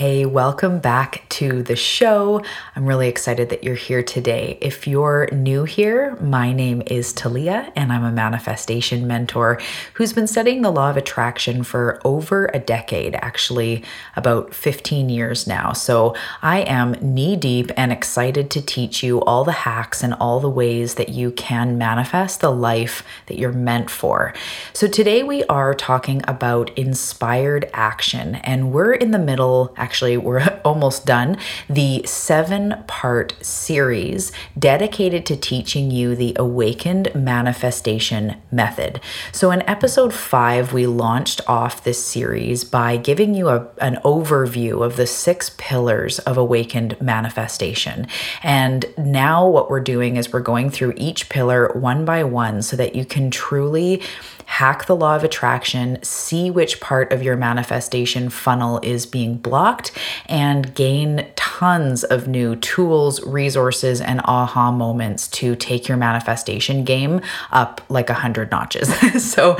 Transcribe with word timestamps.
Hey, 0.00 0.24
welcome 0.24 0.78
back 0.78 1.28
to 1.28 1.62
the 1.62 1.76
show. 1.76 2.42
I'm 2.74 2.86
really 2.86 3.06
excited 3.06 3.50
that 3.50 3.62
you're 3.62 3.74
here 3.74 4.02
today. 4.02 4.56
If 4.62 4.86
you're 4.86 5.28
new 5.30 5.64
here, 5.64 6.16
my 6.22 6.54
name 6.54 6.82
is 6.86 7.12
Talia, 7.12 7.70
and 7.76 7.92
I'm 7.92 8.04
a 8.04 8.10
manifestation 8.10 9.06
mentor 9.06 9.60
who's 9.92 10.14
been 10.14 10.26
studying 10.26 10.62
the 10.62 10.72
law 10.72 10.88
of 10.88 10.96
attraction 10.96 11.64
for 11.64 12.00
over 12.02 12.46
a 12.54 12.58
decade, 12.58 13.14
actually, 13.16 13.84
about 14.16 14.54
15 14.54 15.10
years 15.10 15.46
now. 15.46 15.74
So 15.74 16.14
I 16.40 16.60
am 16.60 16.92
knee 17.02 17.36
deep 17.36 17.70
and 17.76 17.92
excited 17.92 18.50
to 18.52 18.62
teach 18.62 19.02
you 19.02 19.20
all 19.24 19.44
the 19.44 19.52
hacks 19.52 20.02
and 20.02 20.14
all 20.14 20.40
the 20.40 20.48
ways 20.48 20.94
that 20.94 21.10
you 21.10 21.30
can 21.30 21.76
manifest 21.76 22.40
the 22.40 22.50
life 22.50 23.04
that 23.26 23.38
you're 23.38 23.52
meant 23.52 23.90
for. 23.90 24.32
So 24.72 24.86
today 24.86 25.22
we 25.22 25.44
are 25.44 25.74
talking 25.74 26.22
about 26.26 26.70
inspired 26.78 27.68
action, 27.74 28.36
and 28.36 28.72
we're 28.72 28.94
in 28.94 29.10
the 29.10 29.18
middle, 29.18 29.74
actually, 29.76 29.89
we're 30.16 30.60
almost 30.64 31.06
done, 31.06 31.36
the 31.68 32.02
seven 32.06 32.84
part 32.86 33.34
series 33.44 34.32
dedicated 34.58 35.26
to 35.26 35.36
teaching 35.36 35.90
you 35.90 36.14
the 36.14 36.34
awakened 36.36 37.14
manifestation 37.14 38.36
method. 38.50 39.00
So, 39.32 39.50
in 39.50 39.62
episode 39.68 40.12
five, 40.14 40.72
we 40.72 40.86
launched 40.86 41.40
off 41.48 41.84
this 41.84 42.04
series 42.04 42.64
by 42.64 42.96
giving 42.96 43.34
you 43.34 43.48
a, 43.48 43.68
an 43.80 43.96
overview 44.04 44.84
of 44.84 44.96
the 44.96 45.06
six 45.06 45.50
pillars 45.58 46.18
of 46.20 46.36
awakened 46.36 47.00
manifestation. 47.00 48.06
And 48.42 48.86
now, 48.96 49.48
what 49.48 49.70
we're 49.70 49.80
doing 49.80 50.16
is 50.16 50.32
we're 50.32 50.40
going 50.40 50.70
through 50.70 50.94
each 50.96 51.28
pillar 51.28 51.72
one 51.74 52.04
by 52.04 52.24
one 52.24 52.62
so 52.62 52.76
that 52.76 52.94
you 52.94 53.04
can 53.04 53.30
truly 53.30 54.02
hack 54.50 54.86
the 54.86 54.96
law 54.96 55.14
of 55.14 55.22
attraction, 55.22 55.96
see 56.02 56.50
which 56.50 56.80
part 56.80 57.12
of 57.12 57.22
your 57.22 57.36
manifestation 57.36 58.28
funnel 58.28 58.80
is 58.82 59.06
being 59.06 59.36
blocked, 59.36 59.92
and 60.26 60.74
gain 60.74 61.24
tons 61.36 62.02
of 62.02 62.26
new 62.26 62.56
tools, 62.56 63.22
resources, 63.24 64.00
and 64.00 64.20
aha 64.24 64.72
moments 64.72 65.28
to 65.28 65.54
take 65.54 65.86
your 65.86 65.96
manifestation 65.96 66.82
game 66.82 67.20
up 67.52 67.80
like 67.88 68.10
a 68.10 68.14
hundred 68.14 68.50
notches. 68.50 68.92
so, 69.32 69.56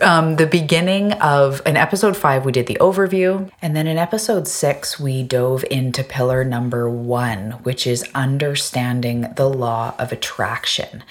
um, 0.00 0.36
the 0.36 0.46
beginning 0.46 1.12
of 1.20 1.60
in 1.66 1.76
episode 1.76 2.16
five, 2.16 2.46
we 2.46 2.50
did 2.50 2.66
the 2.66 2.78
overview, 2.80 3.50
and 3.60 3.76
then 3.76 3.86
in 3.86 3.98
episode 3.98 4.48
six, 4.48 4.98
we 4.98 5.22
dove 5.22 5.66
into 5.70 6.02
pillar 6.02 6.44
number 6.44 6.88
one, 6.88 7.52
which 7.64 7.86
is 7.86 8.08
understanding 8.14 9.26
the 9.36 9.50
law 9.50 9.94
of 9.98 10.12
attraction 10.12 11.04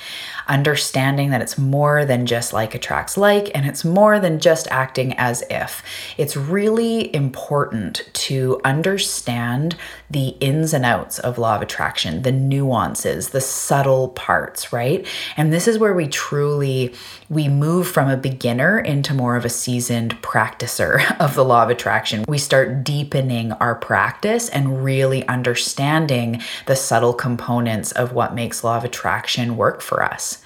understanding 0.50 1.30
that 1.30 1.42
it's 1.42 1.58
more 1.58 2.06
than 2.06 2.26
just 2.26 2.52
like 2.52 2.76
attracts 2.76 3.18
like, 3.18 3.52
and 3.56 3.66
it's 3.66 3.86
more 3.86 4.20
than 4.20 4.40
just 4.40 4.68
acting 4.70 5.14
as 5.14 5.44
if. 5.50 5.84
It's 6.18 6.36
really 6.36 7.14
important 7.16 8.10
to 8.14 8.60
understand 8.66 9.78
the 10.10 10.30
ins 10.40 10.74
and 10.74 10.84
outs 10.84 11.20
of 11.20 11.38
law 11.38 11.56
of 11.56 11.62
attraction, 11.62 12.24
the 12.24 12.32
nuances, 12.32 13.30
the 13.30 13.42
subtle 13.42 14.10
parts, 14.10 14.74
right? 14.74 15.06
And 15.38 15.54
this 15.54 15.68
is 15.68 15.78
where 15.78 15.94
we 15.94 16.08
truly 16.08 16.94
we 17.30 17.48
move 17.48 17.88
from 17.88 18.10
a 18.10 18.18
beginner 18.18 18.80
into 18.80 19.14
more 19.14 19.36
of 19.36 19.46
a 19.46 19.50
seasoned 19.50 20.20
practicer 20.22 21.00
of 21.20 21.36
the 21.36 21.46
law 21.46 21.64
of 21.64 21.70
attraction. 21.70 22.26
We 22.28 22.40
start 22.40 22.84
deepening 22.84 23.52
our 23.54 23.76
practice 23.76 24.50
and 24.50 24.84
really 24.84 25.28
understanding 25.28 26.42
the 26.66 26.76
subtle 26.76 27.14
components 27.14 27.92
of 27.92 28.14
what 28.14 28.34
makes 28.34 28.64
law 28.64 28.78
of 28.78 28.84
attraction 28.84 29.58
work 29.58 29.82
for 29.82 30.04
us. 30.04 30.39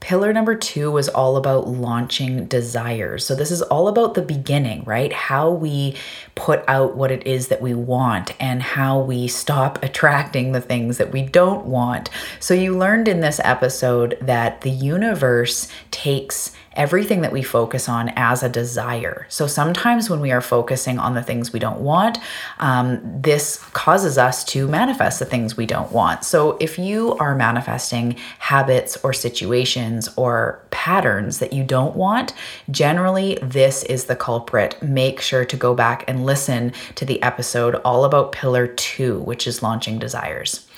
Pillar 0.00 0.32
number 0.32 0.54
two 0.54 0.90
was 0.90 1.08
all 1.08 1.36
about 1.36 1.68
launching 1.68 2.46
desires. 2.46 3.24
So, 3.24 3.34
this 3.34 3.50
is 3.50 3.62
all 3.62 3.88
about 3.88 4.14
the 4.14 4.22
beginning, 4.22 4.84
right? 4.84 5.12
How 5.12 5.50
we 5.50 5.96
put 6.34 6.62
out 6.68 6.96
what 6.96 7.10
it 7.10 7.26
is 7.26 7.48
that 7.48 7.62
we 7.62 7.74
want 7.74 8.34
and 8.38 8.62
how 8.62 9.00
we 9.00 9.26
stop 9.26 9.82
attracting 9.82 10.52
the 10.52 10.60
things 10.60 10.98
that 10.98 11.12
we 11.12 11.22
don't 11.22 11.66
want. 11.66 12.10
So, 12.40 12.54
you 12.54 12.76
learned 12.76 13.08
in 13.08 13.20
this 13.20 13.40
episode 13.42 14.18
that 14.20 14.60
the 14.60 14.70
universe 14.70 15.68
takes 15.90 16.52
everything 16.76 17.22
that 17.22 17.32
we 17.32 17.42
focus 17.42 17.88
on 17.88 18.10
as 18.16 18.42
a 18.42 18.48
desire. 18.48 19.26
So 19.28 19.46
sometimes 19.46 20.08
when 20.08 20.20
we 20.20 20.30
are 20.30 20.40
focusing 20.40 20.98
on 20.98 21.14
the 21.14 21.22
things 21.22 21.52
we 21.52 21.58
don't 21.58 21.80
want, 21.80 22.18
um, 22.58 23.00
this 23.22 23.58
causes 23.72 24.18
us 24.18 24.44
to 24.44 24.68
manifest 24.68 25.18
the 25.18 25.24
things 25.24 25.56
we 25.56 25.66
don't 25.66 25.90
want. 25.90 26.24
So 26.24 26.56
if 26.60 26.78
you 26.78 27.16
are 27.16 27.34
manifesting 27.34 28.16
habits 28.38 28.96
or 29.02 29.12
situations 29.12 30.08
or 30.16 30.60
patterns 30.70 31.38
that 31.38 31.52
you 31.52 31.64
don't 31.64 31.96
want, 31.96 32.32
generally 32.70 33.38
this 33.42 33.82
is 33.84 34.04
the 34.04 34.16
culprit. 34.16 34.80
Make 34.82 35.20
sure 35.20 35.44
to 35.44 35.56
go 35.56 35.74
back 35.74 36.04
and 36.06 36.26
listen 36.26 36.72
to 36.94 37.04
the 37.04 37.22
episode 37.22 37.76
all 37.76 38.04
about 38.04 38.32
pillar 38.32 38.66
two, 38.66 39.20
which 39.20 39.46
is 39.46 39.62
launching 39.62 39.98
desires. 39.98 40.68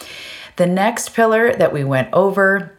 The 0.56 0.66
next 0.66 1.14
pillar 1.14 1.52
that 1.54 1.72
we 1.72 1.84
went 1.84 2.08
over 2.12 2.77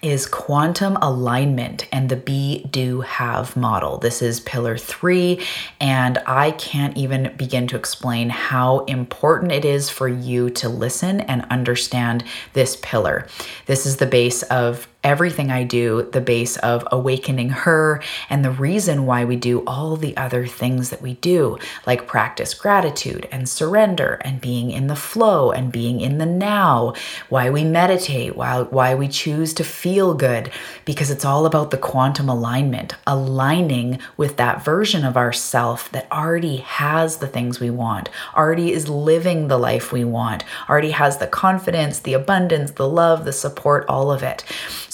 is 0.00 0.26
quantum 0.26 0.96
alignment 0.96 1.86
and 1.92 2.08
the 2.08 2.16
be, 2.16 2.64
do, 2.70 3.02
have 3.02 3.56
model. 3.56 3.98
This 3.98 4.22
is 4.22 4.40
pillar 4.40 4.76
three, 4.78 5.44
and 5.80 6.18
I 6.26 6.52
can't 6.52 6.96
even 6.96 7.34
begin 7.36 7.66
to 7.68 7.76
explain 7.76 8.30
how 8.30 8.84
important 8.86 9.52
it 9.52 9.64
is 9.64 9.90
for 9.90 10.08
you 10.08 10.50
to 10.50 10.68
listen 10.68 11.20
and 11.20 11.44
understand 11.50 12.24
this 12.52 12.76
pillar. 12.82 13.26
This 13.66 13.86
is 13.86 13.98
the 13.98 14.06
base 14.06 14.42
of 14.44 14.88
everything 15.04 15.50
I 15.50 15.64
do 15.64 16.08
the 16.12 16.20
base 16.20 16.56
of 16.58 16.86
awakening 16.92 17.50
her 17.50 18.02
and 18.30 18.44
the 18.44 18.50
reason 18.50 19.06
why 19.06 19.24
we 19.24 19.36
do 19.36 19.64
all 19.66 19.96
the 19.96 20.16
other 20.16 20.46
things 20.46 20.90
that 20.90 21.02
we 21.02 21.14
do, 21.14 21.58
like 21.86 22.06
practice 22.06 22.54
gratitude 22.54 23.28
and 23.32 23.48
surrender 23.48 24.20
and 24.22 24.40
being 24.40 24.70
in 24.70 24.86
the 24.86 24.96
flow 24.96 25.50
and 25.50 25.72
being 25.72 26.00
in 26.00 26.18
the 26.18 26.26
now, 26.26 26.94
why 27.28 27.50
we 27.50 27.64
meditate, 27.64 28.36
why, 28.36 28.62
why 28.62 28.94
we 28.94 29.08
choose 29.08 29.52
to 29.54 29.64
feel 29.64 30.14
good, 30.14 30.50
because 30.84 31.10
it's 31.10 31.24
all 31.24 31.46
about 31.46 31.70
the 31.70 31.78
quantum 31.78 32.28
alignment, 32.28 32.94
aligning 33.06 33.98
with 34.16 34.36
that 34.36 34.64
version 34.64 35.04
of 35.04 35.16
ourself 35.16 35.90
that 35.90 36.10
already 36.12 36.58
has 36.58 37.16
the 37.16 37.26
things 37.26 37.58
we 37.58 37.70
want, 37.70 38.08
already 38.36 38.72
is 38.72 38.88
living 38.88 39.48
the 39.48 39.58
life 39.58 39.92
we 39.92 40.04
want, 40.04 40.44
already 40.68 40.92
has 40.92 41.18
the 41.18 41.26
confidence, 41.26 41.98
the 42.00 42.14
abundance, 42.14 42.72
the 42.72 42.88
love, 42.88 43.24
the 43.24 43.32
support, 43.32 43.84
all 43.88 44.10
of 44.10 44.22
it. 44.22 44.44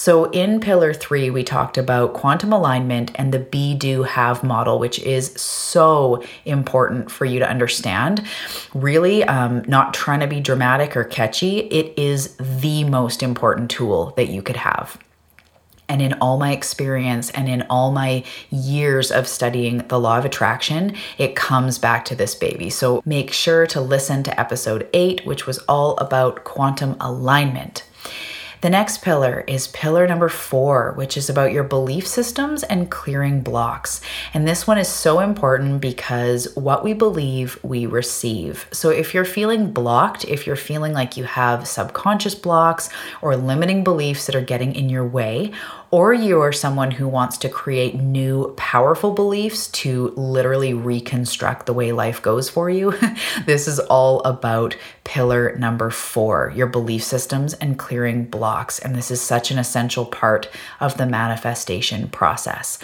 So, 0.00 0.30
in 0.30 0.60
pillar 0.60 0.94
three, 0.94 1.28
we 1.28 1.42
talked 1.42 1.76
about 1.76 2.14
quantum 2.14 2.52
alignment 2.52 3.10
and 3.16 3.34
the 3.34 3.40
be, 3.40 3.74
do, 3.74 4.04
have 4.04 4.44
model, 4.44 4.78
which 4.78 5.00
is 5.00 5.32
so 5.32 6.22
important 6.44 7.10
for 7.10 7.24
you 7.24 7.40
to 7.40 7.50
understand. 7.50 8.24
Really, 8.74 9.24
um, 9.24 9.64
not 9.66 9.94
trying 9.94 10.20
to 10.20 10.28
be 10.28 10.38
dramatic 10.38 10.96
or 10.96 11.02
catchy, 11.02 11.62
it 11.62 11.98
is 11.98 12.36
the 12.36 12.84
most 12.84 13.24
important 13.24 13.72
tool 13.72 14.12
that 14.16 14.28
you 14.28 14.40
could 14.40 14.54
have. 14.54 14.98
And 15.88 16.00
in 16.00 16.12
all 16.20 16.38
my 16.38 16.52
experience 16.52 17.30
and 17.30 17.48
in 17.48 17.62
all 17.62 17.90
my 17.90 18.22
years 18.50 19.10
of 19.10 19.26
studying 19.26 19.78
the 19.88 19.98
law 19.98 20.16
of 20.16 20.24
attraction, 20.24 20.94
it 21.18 21.34
comes 21.34 21.76
back 21.76 22.04
to 22.04 22.14
this 22.14 22.36
baby. 22.36 22.70
So 22.70 23.02
make 23.04 23.32
sure 23.32 23.66
to 23.66 23.80
listen 23.80 24.22
to 24.22 24.40
episode 24.40 24.88
eight, 24.92 25.26
which 25.26 25.44
was 25.44 25.58
all 25.66 25.96
about 25.96 26.44
quantum 26.44 26.96
alignment. 27.00 27.82
The 28.60 28.70
next 28.70 29.02
pillar 29.02 29.44
is 29.46 29.68
pillar 29.68 30.08
number 30.08 30.28
four, 30.28 30.92
which 30.94 31.16
is 31.16 31.30
about 31.30 31.52
your 31.52 31.62
belief 31.62 32.08
systems 32.08 32.64
and 32.64 32.90
clearing 32.90 33.40
blocks. 33.40 34.00
And 34.34 34.48
this 34.48 34.66
one 34.66 34.78
is 34.78 34.88
so 34.88 35.20
important 35.20 35.80
because 35.80 36.56
what 36.56 36.82
we 36.82 36.92
believe, 36.92 37.62
we 37.62 37.86
receive. 37.86 38.66
So 38.72 38.90
if 38.90 39.14
you're 39.14 39.24
feeling 39.24 39.70
blocked, 39.70 40.24
if 40.24 40.44
you're 40.44 40.56
feeling 40.56 40.92
like 40.92 41.16
you 41.16 41.22
have 41.22 41.68
subconscious 41.68 42.34
blocks 42.34 42.88
or 43.22 43.36
limiting 43.36 43.84
beliefs 43.84 44.26
that 44.26 44.34
are 44.34 44.40
getting 44.40 44.74
in 44.74 44.88
your 44.88 45.06
way, 45.06 45.52
or 45.90 46.12
you 46.12 46.40
are 46.40 46.52
someone 46.52 46.90
who 46.90 47.08
wants 47.08 47.38
to 47.38 47.48
create 47.48 47.94
new, 47.94 48.52
powerful 48.56 49.12
beliefs 49.12 49.68
to 49.68 50.08
literally 50.16 50.74
reconstruct 50.74 51.66
the 51.66 51.72
way 51.72 51.92
life 51.92 52.20
goes 52.20 52.50
for 52.50 52.68
you, 52.68 52.92
this 53.46 53.66
is 53.66 53.78
all 53.80 54.20
about 54.20 54.76
pillar 55.04 55.56
number 55.56 55.88
four 55.90 56.52
your 56.54 56.66
belief 56.66 57.02
systems 57.02 57.54
and 57.54 57.78
clearing 57.78 58.24
blocks. 58.24 58.78
And 58.78 58.94
this 58.94 59.10
is 59.10 59.20
such 59.22 59.50
an 59.50 59.58
essential 59.58 60.04
part 60.04 60.50
of 60.80 60.98
the 60.98 61.06
manifestation 61.06 62.08
process. 62.08 62.78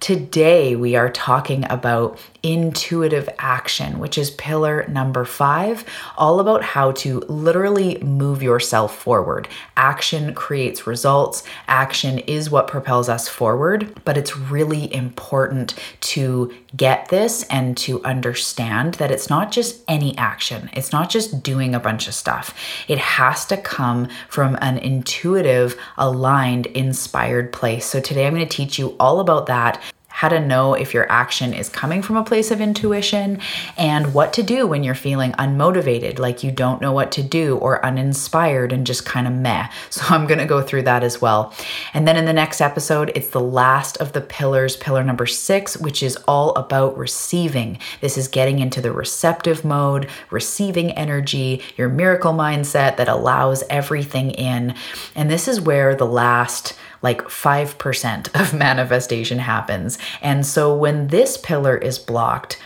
Today, 0.00 0.76
we 0.76 0.94
are 0.94 1.10
talking 1.10 1.64
about 1.68 2.20
intuitive 2.44 3.28
action, 3.38 3.98
which 3.98 4.16
is 4.16 4.30
pillar 4.30 4.86
number 4.86 5.24
five, 5.24 5.84
all 6.16 6.38
about 6.38 6.62
how 6.62 6.92
to 6.92 7.18
literally 7.22 7.98
move 7.98 8.40
yourself 8.40 8.96
forward. 8.96 9.48
Action 9.76 10.34
creates 10.34 10.86
results, 10.86 11.42
action 11.66 12.20
is 12.20 12.48
what 12.48 12.68
propels 12.68 13.08
us 13.08 13.26
forward, 13.26 14.00
but 14.04 14.16
it's 14.16 14.36
really 14.36 14.92
important 14.94 15.74
to 16.00 16.54
get 16.76 17.08
this 17.08 17.42
and 17.44 17.76
to 17.78 18.02
understand 18.04 18.94
that 18.94 19.10
it's 19.10 19.28
not 19.28 19.50
just 19.50 19.82
any 19.88 20.16
action, 20.16 20.70
it's 20.74 20.92
not 20.92 21.10
just 21.10 21.42
doing 21.42 21.74
a 21.74 21.80
bunch 21.80 22.06
of 22.06 22.14
stuff. 22.14 22.54
It 22.86 22.98
has 22.98 23.44
to 23.46 23.56
come 23.56 24.08
from 24.28 24.56
an 24.60 24.78
intuitive, 24.78 25.76
aligned, 25.96 26.66
inspired 26.66 27.52
place. 27.52 27.84
So, 27.84 28.00
today 28.00 28.26
I'm 28.26 28.34
going 28.34 28.46
to 28.46 28.56
teach 28.56 28.78
you 28.78 28.94
all 29.00 29.18
about 29.18 29.46
that 29.46 29.82
how 30.18 30.28
to 30.28 30.40
know 30.40 30.74
if 30.74 30.92
your 30.92 31.06
action 31.12 31.54
is 31.54 31.68
coming 31.68 32.02
from 32.02 32.16
a 32.16 32.24
place 32.24 32.50
of 32.50 32.60
intuition, 32.60 33.38
and 33.76 34.12
what 34.12 34.32
to 34.32 34.42
do 34.42 34.66
when 34.66 34.82
you're 34.82 34.92
feeling 34.92 35.30
unmotivated, 35.34 36.18
like 36.18 36.42
you 36.42 36.50
don't 36.50 36.82
know 36.82 36.90
what 36.90 37.12
to 37.12 37.22
do, 37.22 37.56
or 37.58 37.86
uninspired 37.86 38.72
and 38.72 38.84
just 38.84 39.06
kind 39.06 39.28
of 39.28 39.32
meh. 39.32 39.68
So, 39.90 40.02
I'm 40.14 40.26
going 40.26 40.40
to 40.40 40.44
go 40.44 40.60
through 40.60 40.82
that 40.82 41.04
as 41.04 41.20
well. 41.20 41.54
And 41.94 42.06
then 42.06 42.16
in 42.16 42.24
the 42.24 42.32
next 42.32 42.60
episode, 42.60 43.12
it's 43.14 43.28
the 43.28 43.40
last 43.40 43.96
of 43.98 44.12
the 44.12 44.20
pillars, 44.20 44.76
pillar 44.76 45.04
number 45.04 45.26
six, 45.26 45.76
which 45.76 46.02
is 46.02 46.16
all 46.26 46.52
about 46.56 46.98
receiving. 46.98 47.78
This 48.00 48.18
is 48.18 48.26
getting 48.26 48.58
into 48.58 48.80
the 48.80 48.90
receptive 48.90 49.64
mode, 49.64 50.08
receiving 50.30 50.90
energy, 50.92 51.62
your 51.76 51.88
miracle 51.88 52.32
mindset 52.32 52.96
that 52.96 53.08
allows 53.08 53.62
everything 53.70 54.32
in. 54.32 54.74
And 55.14 55.30
this 55.30 55.46
is 55.46 55.60
where 55.60 55.94
the 55.94 56.06
last 56.06 56.74
like 57.02 57.22
5% 57.22 58.40
of 58.40 58.54
manifestation 58.54 59.38
happens. 59.38 59.98
And 60.22 60.46
so 60.46 60.74
when 60.74 61.08
this 61.08 61.36
pillar 61.36 61.76
is 61.76 61.98
blocked, 61.98 62.58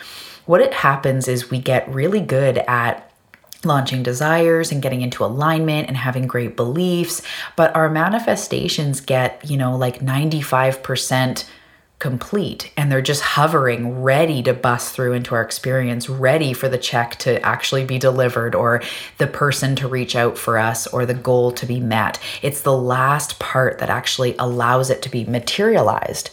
what 0.46 0.60
it 0.60 0.74
happens 0.74 1.28
is 1.28 1.50
we 1.50 1.58
get 1.58 1.88
really 1.88 2.20
good 2.20 2.58
at 2.58 3.08
launching 3.64 4.02
desires 4.02 4.72
and 4.72 4.82
getting 4.82 5.02
into 5.02 5.24
alignment 5.24 5.88
and 5.88 5.96
having 5.96 6.26
great 6.26 6.56
beliefs, 6.56 7.22
but 7.54 7.74
our 7.76 7.88
manifestations 7.88 9.00
get, 9.00 9.40
you 9.48 9.56
know, 9.56 9.76
like 9.76 10.00
95% 10.00 11.44
complete 12.02 12.72
and 12.76 12.90
they're 12.90 13.00
just 13.00 13.22
hovering 13.22 14.02
ready 14.02 14.42
to 14.42 14.52
bust 14.52 14.92
through 14.92 15.12
into 15.12 15.36
our 15.36 15.40
experience 15.40 16.08
ready 16.08 16.52
for 16.52 16.68
the 16.68 16.76
check 16.76 17.14
to 17.14 17.40
actually 17.46 17.84
be 17.84 17.96
delivered 17.96 18.56
or 18.56 18.82
the 19.18 19.26
person 19.28 19.76
to 19.76 19.86
reach 19.86 20.16
out 20.16 20.36
for 20.36 20.58
us 20.58 20.88
or 20.88 21.06
the 21.06 21.14
goal 21.14 21.52
to 21.52 21.64
be 21.64 21.78
met. 21.78 22.18
It's 22.42 22.62
the 22.62 22.76
last 22.76 23.38
part 23.38 23.78
that 23.78 23.88
actually 23.88 24.34
allows 24.40 24.90
it 24.90 25.00
to 25.02 25.08
be 25.08 25.24
materialized 25.26 26.30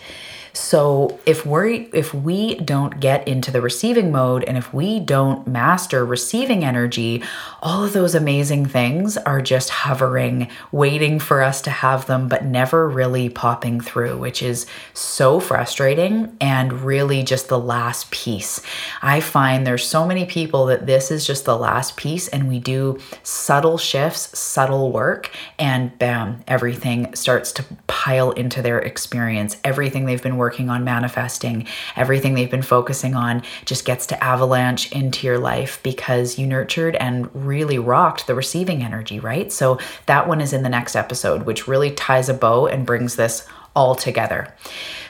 so 0.60 1.18
if 1.26 1.46
we 1.46 1.90
if 1.94 2.14
we 2.14 2.56
don't 2.56 3.00
get 3.00 3.28
into 3.28 3.50
the 3.50 3.62
receiving 3.62 4.12
mode 4.12 4.44
and 4.44 4.58
if 4.58 4.74
we 4.74 5.00
don't 5.00 5.48
master 5.48 6.06
receiving 6.06 6.66
energy, 6.66 7.24
all 7.62 7.86
of 7.86 7.94
those 7.94 8.14
amazing 8.14 8.66
things 8.66 9.16
are 9.18 9.42
just 9.42 9.70
hovering, 9.70 10.50
waiting 10.72 11.18
for 11.18 11.42
us 11.42 11.62
to 11.62 11.70
have 11.70 12.08
them 12.08 12.28
but 12.28 12.44
never 12.44 12.90
really 12.90 13.30
popping 13.30 13.80
through, 13.80 14.18
which 14.18 14.44
is 14.44 14.66
so 14.94 15.40
frustrating 15.40 16.36
and 16.42 16.82
really 16.82 17.24
just 17.24 17.48
the 17.48 17.60
last 17.60 18.12
piece. 18.12 18.62
I 19.02 19.22
find 19.22 19.66
there's 19.66 19.88
so 19.88 20.06
many 20.06 20.26
people 20.26 20.66
that 20.66 20.86
this 20.86 21.10
is 21.10 21.26
just 21.26 21.46
the 21.46 21.58
last 21.58 21.96
piece 21.96 22.28
and 22.28 22.50
we 22.50 22.60
do 22.60 23.00
subtle 23.24 23.78
shifts, 23.78 24.38
subtle 24.38 24.92
work 24.92 25.32
and 25.58 25.98
bam, 25.98 26.44
everything 26.48 27.16
starts 27.16 27.54
to 27.54 27.66
pile 27.88 28.32
into 28.32 28.62
their 28.62 28.80
experience. 28.80 29.58
Everything 29.64 30.06
they've 30.06 30.22
been 30.22 30.38
working 30.38 30.49
on 30.50 30.84
manifesting, 30.84 31.68
everything 31.96 32.34
they've 32.34 32.50
been 32.50 32.62
focusing 32.62 33.14
on 33.14 33.44
just 33.66 33.86
gets 33.86 34.08
to 34.08 34.24
avalanche 34.24 34.92
into 34.92 35.28
your 35.28 35.38
life 35.38 35.80
because 35.84 36.40
you 36.40 36.48
nurtured 36.48 36.96
and 36.96 37.30
really 37.34 37.78
rocked 37.78 38.26
the 38.26 38.34
receiving 38.34 38.82
energy, 38.82 39.20
right? 39.20 39.52
So 39.52 39.78
that 40.06 40.28
one 40.28 40.42
is 40.42 40.54
in 40.54 40.64
the 40.64 40.70
next 40.70 40.96
episode, 40.96 41.44
which 41.44 41.68
really 41.68 41.92
ties 41.92 42.30
a 42.30 42.34
bow 42.34 42.68
and 42.68 42.86
brings 42.86 43.16
this 43.16 43.48
all 43.76 43.96
together. 43.96 44.54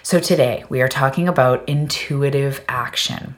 So 0.04 0.20
today 0.20 0.66
we 0.70 0.82
are 0.82 0.88
talking 0.88 1.28
about 1.28 1.68
intuitive 1.68 2.64
action. 2.68 3.36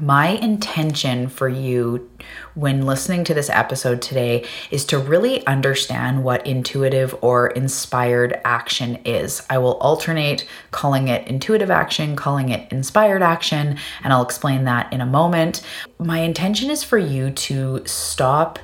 My 0.00 0.28
intention 0.28 1.28
for 1.28 1.46
you 1.46 2.08
when 2.54 2.86
listening 2.86 3.22
to 3.24 3.34
this 3.34 3.50
episode 3.50 4.00
today 4.00 4.46
is 4.70 4.86
to 4.86 4.98
really 4.98 5.46
understand 5.46 6.24
what 6.24 6.46
intuitive 6.46 7.14
or 7.20 7.48
inspired 7.48 8.40
action 8.42 8.96
is. 9.04 9.42
I 9.50 9.58
will 9.58 9.74
alternate 9.74 10.48
calling 10.70 11.08
it 11.08 11.28
intuitive 11.28 11.70
action, 11.70 12.16
calling 12.16 12.48
it 12.48 12.72
inspired 12.72 13.22
action, 13.22 13.76
and 14.02 14.12
I'll 14.12 14.22
explain 14.22 14.64
that 14.64 14.90
in 14.90 15.02
a 15.02 15.06
moment. 15.06 15.60
My 15.98 16.20
intention 16.20 16.70
is 16.70 16.82
for 16.82 16.96
you 16.96 17.30
to 17.32 17.82
stop 17.84 18.58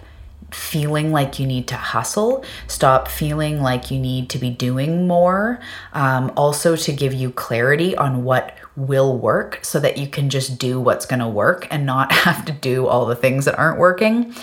feeling 0.50 1.12
like 1.12 1.38
you 1.38 1.46
need 1.46 1.68
to 1.68 1.76
hustle, 1.76 2.44
stop 2.66 3.08
feeling 3.08 3.60
like 3.60 3.90
you 3.90 3.98
need 3.98 4.30
to 4.30 4.38
be 4.38 4.48
doing 4.48 5.06
more. 5.06 5.60
Um, 5.92 6.32
also, 6.34 6.76
to 6.76 6.92
give 6.92 7.12
you 7.12 7.30
clarity 7.30 7.94
on 7.94 8.24
what 8.24 8.56
will 8.76 9.16
work 9.16 9.58
so 9.62 9.80
that 9.80 9.96
you 9.96 10.06
can 10.06 10.28
just 10.28 10.58
do 10.58 10.78
what's 10.80 11.06
going 11.06 11.20
to 11.20 11.28
work 11.28 11.66
and 11.70 11.86
not 11.86 12.12
have 12.26 12.44
to 12.44 12.52
do 12.52 12.86
all 12.86 13.06
the 13.06 13.16
things 13.16 13.44
that 13.46 13.58
aren't 13.58 13.78
working. 13.78 14.34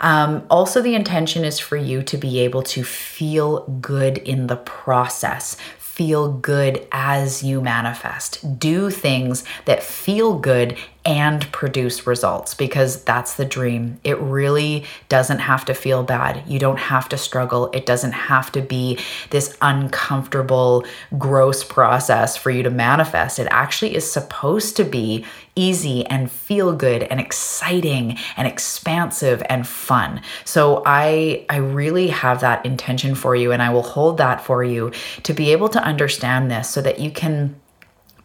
Um, 0.00 0.46
also, 0.50 0.80
the 0.80 0.94
intention 0.94 1.44
is 1.44 1.58
for 1.58 1.76
you 1.76 2.02
to 2.04 2.16
be 2.16 2.40
able 2.40 2.62
to 2.64 2.84
feel 2.84 3.66
good 3.80 4.18
in 4.18 4.46
the 4.46 4.56
process, 4.56 5.56
feel 5.78 6.30
good 6.30 6.86
as 6.92 7.42
you 7.42 7.60
manifest. 7.60 8.58
Do 8.58 8.90
things 8.90 9.42
that 9.64 9.82
feel 9.82 10.38
good 10.38 10.76
and 11.08 11.50
produce 11.52 12.06
results 12.06 12.52
because 12.52 13.02
that's 13.04 13.36
the 13.36 13.44
dream. 13.46 13.98
It 14.04 14.18
really 14.18 14.84
doesn't 15.08 15.38
have 15.38 15.64
to 15.64 15.72
feel 15.72 16.02
bad. 16.02 16.42
You 16.46 16.58
don't 16.58 16.78
have 16.78 17.08
to 17.08 17.16
struggle. 17.16 17.70
It 17.72 17.86
doesn't 17.86 18.12
have 18.12 18.52
to 18.52 18.60
be 18.60 18.98
this 19.30 19.56
uncomfortable, 19.62 20.84
gross 21.16 21.64
process 21.64 22.36
for 22.36 22.50
you 22.50 22.62
to 22.62 22.68
manifest. 22.68 23.38
It 23.38 23.48
actually 23.50 23.96
is 23.96 24.12
supposed 24.12 24.76
to 24.76 24.84
be 24.84 25.24
easy 25.56 26.04
and 26.06 26.30
feel 26.30 26.76
good 26.76 27.04
and 27.04 27.18
exciting 27.18 28.18
and 28.36 28.46
expansive 28.46 29.42
and 29.48 29.66
fun. 29.66 30.20
So 30.44 30.82
I 30.84 31.46
I 31.48 31.56
really 31.56 32.08
have 32.08 32.40
that 32.42 32.66
intention 32.66 33.14
for 33.14 33.34
you 33.34 33.50
and 33.50 33.62
I 33.62 33.70
will 33.70 33.82
hold 33.82 34.18
that 34.18 34.44
for 34.44 34.62
you 34.62 34.92
to 35.22 35.32
be 35.32 35.52
able 35.52 35.70
to 35.70 35.82
understand 35.82 36.50
this 36.50 36.68
so 36.68 36.82
that 36.82 36.98
you 36.98 37.10
can 37.10 37.56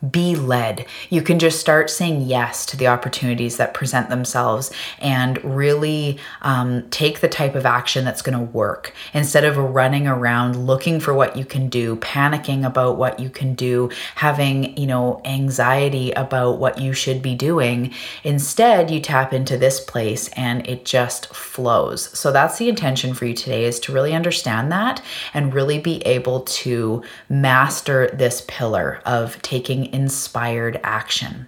be 0.09 0.35
led. 0.35 0.85
You 1.09 1.21
can 1.21 1.39
just 1.39 1.59
start 1.59 1.89
saying 1.89 2.23
yes 2.23 2.65
to 2.67 2.77
the 2.77 2.87
opportunities 2.87 3.57
that 3.57 3.73
present 3.73 4.09
themselves 4.09 4.71
and 4.99 5.43
really 5.43 6.19
um, 6.41 6.89
take 6.89 7.21
the 7.21 7.27
type 7.29 7.55
of 7.55 7.65
action 7.65 8.03
that's 8.03 8.21
going 8.21 8.37
to 8.37 8.51
work 8.51 8.93
instead 9.13 9.45
of 9.45 9.57
running 9.57 10.07
around 10.07 10.65
looking 10.65 10.99
for 10.99 11.13
what 11.13 11.37
you 11.37 11.45
can 11.45 11.69
do, 11.69 11.95
panicking 11.97 12.65
about 12.65 12.97
what 12.97 13.19
you 13.19 13.29
can 13.29 13.53
do, 13.53 13.89
having, 14.15 14.75
you 14.77 14.87
know, 14.87 15.21
anxiety 15.23 16.11
about 16.11 16.59
what 16.59 16.79
you 16.79 16.93
should 16.93 17.21
be 17.21 17.35
doing. 17.35 17.93
Instead, 18.23 18.91
you 18.91 18.99
tap 18.99 19.31
into 19.31 19.57
this 19.57 19.79
place 19.79 20.27
and 20.29 20.67
it 20.67 20.83
just 20.83 21.33
flows. 21.33 22.17
So 22.17 22.31
that's 22.31 22.57
the 22.57 22.67
intention 22.67 23.13
for 23.13 23.25
you 23.25 23.33
today 23.33 23.65
is 23.65 23.79
to 23.81 23.93
really 23.93 24.13
understand 24.13 24.71
that 24.71 25.01
and 25.33 25.53
really 25.53 25.79
be 25.79 26.01
able 26.05 26.41
to 26.41 27.03
master 27.29 28.09
this 28.13 28.43
pillar 28.47 29.01
of 29.05 29.41
taking 29.41 29.92
inspired 29.93 30.79
action. 30.83 31.47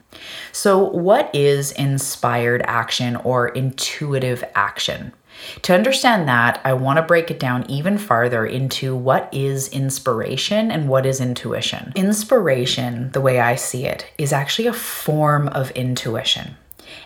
So, 0.52 0.90
what 0.90 1.34
is 1.34 1.72
inspired 1.74 2.62
action 2.66 3.16
or 3.18 3.50
intuitive 3.50 4.44
action? 4.56 5.14
To 5.64 5.74
understand 5.74 6.28
that, 6.28 6.62
I 6.64 6.74
want 6.74 6.98
to 6.98 7.04
break 7.04 7.30
it 7.30 7.40
down 7.40 7.70
even 7.70 7.98
farther 7.98 8.46
into 8.46 8.96
what 8.96 9.30
is 9.34 9.68
inspiration 9.70 10.72
and 10.72 10.88
what 10.88 11.06
is 11.06 11.20
intuition. 11.20 11.92
Inspiration, 11.96 13.12
the 13.12 13.22
way 13.22 13.40
I 13.40 13.56
see 13.56 13.86
it, 13.86 14.10
is 14.18 14.32
actually 14.32 14.68
a 14.68 14.74
form 14.74 15.48
of 15.50 15.72
intuition. 15.72 16.56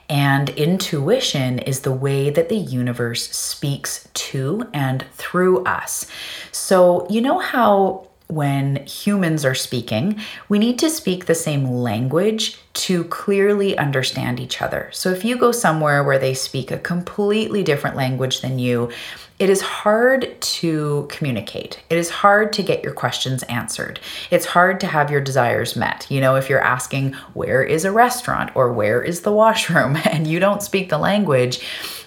And 0.09 0.49
intuition 0.49 1.59
is 1.59 1.81
the 1.81 1.91
way 1.91 2.29
that 2.29 2.49
the 2.49 2.57
universe 2.57 3.29
speaks 3.35 4.07
to 4.13 4.67
and 4.73 5.05
through 5.13 5.63
us. 5.63 6.05
So, 6.51 7.07
you 7.09 7.21
know 7.21 7.39
how 7.39 8.08
when 8.29 8.85
humans 8.85 9.43
are 9.43 9.55
speaking, 9.55 10.19
we 10.47 10.59
need 10.59 10.77
to 10.79 10.89
speak 10.89 11.25
the 11.25 11.35
same 11.35 11.65
language 11.65 12.57
to 12.79 13.03
clearly 13.05 13.77
understand 13.77 14.39
each 14.39 14.61
other. 14.61 14.89
So 14.93 15.11
if 15.11 15.25
you 15.25 15.37
go 15.37 15.51
somewhere 15.51 16.01
where 16.01 16.17
they 16.17 16.33
speak 16.33 16.71
a 16.71 16.77
completely 16.77 17.61
different 17.61 17.97
language 17.97 18.39
than 18.39 18.57
you, 18.57 18.89
it 19.37 19.49
is 19.49 19.59
hard 19.61 20.39
to 20.39 21.05
communicate. 21.09 21.81
It 21.89 21.97
is 21.97 22.09
hard 22.09 22.53
to 22.53 22.63
get 22.63 22.81
your 22.81 22.93
questions 22.93 23.43
answered. 23.43 23.99
It's 24.31 24.45
hard 24.45 24.79
to 24.79 24.87
have 24.87 25.11
your 25.11 25.19
desires 25.19 25.75
met. 25.75 26.07
You 26.09 26.21
know, 26.21 26.35
if 26.35 26.49
you're 26.49 26.61
asking, 26.61 27.13
where 27.33 27.61
is 27.61 27.83
a 27.83 27.91
restaurant 27.91 28.51
or 28.55 28.71
where 28.71 29.01
is 29.01 29.21
the 29.21 29.33
washroom, 29.33 29.97
and 30.05 30.25
you 30.25 30.39
don't 30.39 30.63
speak 30.63 30.89
the 30.89 30.97
language, 30.97 31.59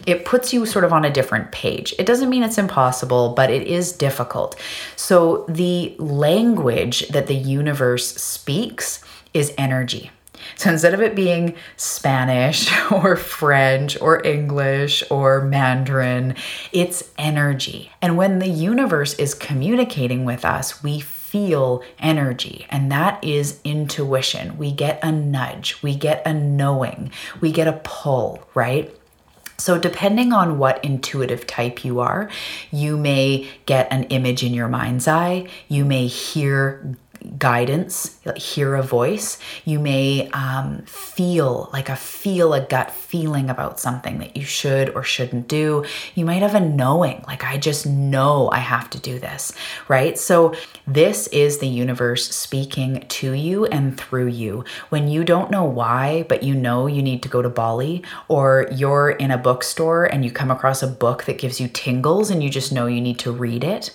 it 0.06 0.24
puts 0.24 0.54
you 0.54 0.64
sort 0.64 0.86
of 0.86 0.92
on 0.92 1.04
a 1.04 1.12
different 1.12 1.52
page. 1.52 1.94
It 1.98 2.06
doesn't 2.06 2.30
mean 2.30 2.42
it's 2.42 2.58
impossible, 2.58 3.34
but 3.34 3.50
it 3.50 3.66
is 3.66 3.92
difficult. 3.92 4.58
So, 4.96 5.44
the 5.48 5.94
language 5.98 7.08
that 7.08 7.26
the 7.26 7.34
universe 7.34 8.14
speaks 8.16 9.04
is 9.34 9.52
energy. 9.58 10.10
So 10.56 10.70
instead 10.70 10.94
of 10.94 11.00
it 11.00 11.14
being 11.14 11.54
Spanish 11.76 12.70
or 12.92 13.16
French 13.16 14.00
or 14.00 14.24
English 14.26 15.02
or 15.10 15.42
Mandarin, 15.42 16.34
it's 16.72 17.10
energy. 17.18 17.90
And 18.00 18.16
when 18.16 18.38
the 18.38 18.48
universe 18.48 19.14
is 19.14 19.34
communicating 19.34 20.24
with 20.24 20.44
us, 20.44 20.82
we 20.82 21.00
feel 21.00 21.82
energy, 21.98 22.66
and 22.68 22.92
that 22.92 23.22
is 23.24 23.58
intuition. 23.64 24.58
We 24.58 24.70
get 24.70 25.02
a 25.02 25.10
nudge, 25.10 25.82
we 25.82 25.96
get 25.96 26.26
a 26.26 26.34
knowing, 26.34 27.10
we 27.40 27.52
get 27.52 27.66
a 27.66 27.80
pull, 27.84 28.46
right? 28.54 28.94
So, 29.56 29.78
depending 29.78 30.32
on 30.32 30.58
what 30.58 30.84
intuitive 30.84 31.46
type 31.46 31.84
you 31.84 32.00
are, 32.00 32.28
you 32.70 32.98
may 32.98 33.48
get 33.64 33.90
an 33.92 34.04
image 34.04 34.42
in 34.42 34.52
your 34.52 34.68
mind's 34.68 35.06
eye. 35.06 35.48
You 35.68 35.84
may 35.84 36.06
hear 36.06 36.96
guidance, 37.38 38.18
hear 38.36 38.74
a 38.74 38.82
voice. 38.82 39.38
You 39.64 39.78
may 39.78 40.28
um, 40.30 40.82
feel 40.86 41.70
like 41.72 41.88
a 41.88 41.96
feel 41.96 42.54
a 42.54 42.60
gut 42.60 42.90
feeling 42.90 43.50
about 43.50 43.80
something 43.80 44.18
that 44.18 44.36
you 44.36 44.44
should 44.44 44.90
or 44.90 45.02
shouldn't 45.02 45.48
do. 45.48 45.84
You 46.14 46.24
might 46.24 46.42
have 46.42 46.54
a 46.54 46.60
knowing, 46.60 47.24
like 47.26 47.44
I 47.44 47.58
just 47.58 47.86
know 47.86 48.50
I 48.50 48.58
have 48.58 48.90
to 48.90 49.00
do 49.00 49.18
this, 49.18 49.52
right? 49.88 50.18
So 50.18 50.54
this 50.86 51.26
is 51.28 51.58
the 51.58 51.68
universe 51.68 52.28
speaking 52.34 53.04
to 53.08 53.32
you 53.32 53.66
and 53.66 53.98
through 53.98 54.28
you. 54.28 54.64
When 54.88 55.08
you 55.08 55.24
don't 55.24 55.50
know 55.50 55.64
why, 55.64 56.24
but 56.28 56.42
you 56.42 56.54
know 56.54 56.86
you 56.86 57.02
need 57.02 57.22
to 57.22 57.28
go 57.28 57.42
to 57.42 57.48
Bali, 57.48 58.02
or 58.28 58.68
you're 58.72 59.10
in 59.10 59.30
a 59.30 59.38
bookstore 59.38 60.04
and 60.04 60.24
you 60.24 60.30
come 60.30 60.50
across 60.50 60.82
a 60.82 60.86
book 60.86 61.24
that 61.24 61.38
gives 61.38 61.60
you 61.60 61.68
tingles 61.68 62.30
and 62.30 62.42
you 62.42 62.50
just 62.50 62.72
know 62.72 62.86
you 62.86 63.00
need 63.00 63.18
to 63.20 63.32
read 63.32 63.64
it 63.64 63.90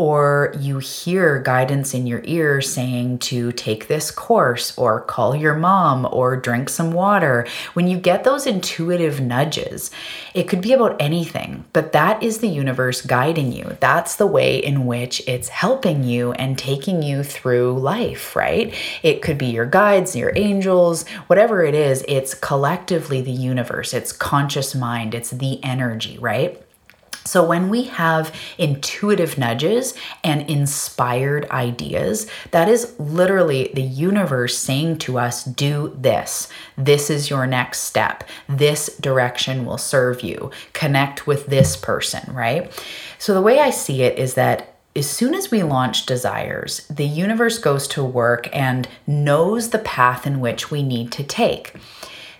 or 0.00 0.54
you 0.58 0.78
hear 0.78 1.42
guidance 1.42 1.92
in 1.92 2.06
your 2.06 2.22
ear 2.24 2.62
saying 2.62 3.18
to 3.18 3.52
take 3.52 3.86
this 3.86 4.10
course 4.10 4.72
or 4.78 5.02
call 5.02 5.36
your 5.36 5.52
mom 5.52 6.08
or 6.10 6.38
drink 6.38 6.70
some 6.70 6.90
water, 6.90 7.46
when 7.74 7.86
you 7.86 7.98
get 7.98 8.24
those 8.24 8.46
intuitive 8.46 9.20
nudges, 9.20 9.90
it 10.32 10.48
could 10.48 10.62
be 10.62 10.72
about 10.72 10.96
anything, 10.98 11.66
but 11.74 11.92
that 11.92 12.22
is 12.22 12.38
the 12.38 12.48
universe 12.48 13.02
guiding 13.02 13.52
you. 13.52 13.76
That's 13.80 14.16
the 14.16 14.26
way 14.26 14.56
in 14.56 14.86
which 14.86 15.20
it's 15.28 15.50
helping 15.50 16.02
you 16.02 16.32
and 16.32 16.56
taking 16.56 17.02
you 17.02 17.22
through 17.22 17.78
life, 17.78 18.34
right? 18.34 18.74
It 19.02 19.20
could 19.20 19.36
be 19.36 19.48
your 19.48 19.66
guides, 19.66 20.16
your 20.16 20.32
angels, 20.34 21.06
whatever 21.26 21.62
it 21.62 21.74
is, 21.74 22.02
it's 22.08 22.32
collectively 22.32 23.20
the 23.20 23.32
universe, 23.32 23.92
it's 23.92 24.12
conscious 24.12 24.74
mind, 24.74 25.14
it's 25.14 25.28
the 25.28 25.62
energy, 25.62 26.16
right? 26.16 26.58
So, 27.24 27.44
when 27.44 27.68
we 27.68 27.84
have 27.84 28.34
intuitive 28.58 29.36
nudges 29.36 29.94
and 30.24 30.48
inspired 30.48 31.48
ideas, 31.50 32.26
that 32.50 32.68
is 32.68 32.94
literally 32.98 33.70
the 33.74 33.82
universe 33.82 34.56
saying 34.56 34.98
to 34.98 35.18
us, 35.18 35.44
Do 35.44 35.94
this. 35.98 36.48
This 36.76 37.10
is 37.10 37.30
your 37.30 37.46
next 37.46 37.80
step. 37.80 38.24
This 38.48 38.96
direction 38.96 39.64
will 39.64 39.78
serve 39.78 40.22
you. 40.22 40.50
Connect 40.72 41.26
with 41.26 41.46
this 41.46 41.76
person, 41.76 42.32
right? 42.32 42.72
So, 43.18 43.34
the 43.34 43.42
way 43.42 43.58
I 43.58 43.70
see 43.70 44.02
it 44.02 44.18
is 44.18 44.34
that 44.34 44.76
as 44.96 45.08
soon 45.08 45.34
as 45.34 45.50
we 45.50 45.62
launch 45.62 46.06
desires, 46.06 46.86
the 46.88 47.06
universe 47.06 47.58
goes 47.58 47.86
to 47.88 48.02
work 48.02 48.48
and 48.52 48.88
knows 49.06 49.70
the 49.70 49.78
path 49.78 50.26
in 50.26 50.40
which 50.40 50.70
we 50.70 50.82
need 50.82 51.12
to 51.12 51.22
take. 51.22 51.74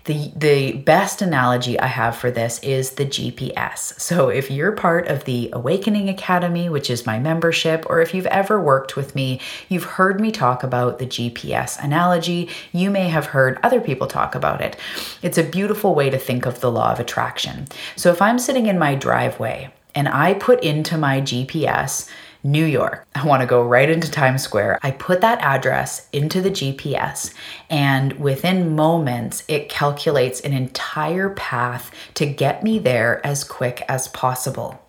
The, 0.04 0.32
the 0.34 0.72
best 0.72 1.20
analogy 1.20 1.78
I 1.78 1.86
have 1.86 2.16
for 2.16 2.30
this 2.30 2.58
is 2.60 2.92
the 2.92 3.04
GPS. 3.04 4.00
So, 4.00 4.28
if 4.30 4.50
you're 4.50 4.72
part 4.72 5.08
of 5.08 5.24
the 5.24 5.50
Awakening 5.52 6.08
Academy, 6.08 6.70
which 6.70 6.88
is 6.88 7.04
my 7.04 7.18
membership, 7.18 7.84
or 7.88 8.00
if 8.00 8.14
you've 8.14 8.26
ever 8.26 8.60
worked 8.60 8.96
with 8.96 9.14
me, 9.14 9.40
you've 9.68 9.84
heard 9.84 10.18
me 10.18 10.32
talk 10.32 10.62
about 10.62 10.98
the 10.98 11.06
GPS 11.06 11.82
analogy. 11.82 12.48
You 12.72 12.90
may 12.90 13.08
have 13.08 13.26
heard 13.26 13.60
other 13.62 13.80
people 13.80 14.06
talk 14.06 14.34
about 14.34 14.62
it. 14.62 14.76
It's 15.22 15.38
a 15.38 15.44
beautiful 15.44 15.94
way 15.94 16.08
to 16.08 16.18
think 16.18 16.46
of 16.46 16.60
the 16.60 16.70
law 16.70 16.92
of 16.92 17.00
attraction. 17.00 17.66
So, 17.94 18.10
if 18.10 18.22
I'm 18.22 18.38
sitting 18.38 18.66
in 18.66 18.78
my 18.78 18.94
driveway 18.94 19.70
and 19.94 20.08
I 20.08 20.34
put 20.34 20.62
into 20.64 20.96
my 20.96 21.20
GPS, 21.20 22.08
New 22.42 22.64
York. 22.64 23.06
I 23.14 23.26
want 23.26 23.40
to 23.40 23.46
go 23.46 23.62
right 23.62 23.88
into 23.88 24.10
Times 24.10 24.42
Square. 24.42 24.78
I 24.82 24.90
put 24.92 25.20
that 25.20 25.40
address 25.40 26.08
into 26.12 26.40
the 26.40 26.50
GPS, 26.50 27.34
and 27.68 28.12
within 28.14 28.74
moments, 28.74 29.44
it 29.48 29.68
calculates 29.68 30.40
an 30.40 30.52
entire 30.52 31.30
path 31.30 31.90
to 32.14 32.26
get 32.26 32.62
me 32.62 32.78
there 32.78 33.24
as 33.26 33.44
quick 33.44 33.82
as 33.88 34.08
possible. 34.08 34.80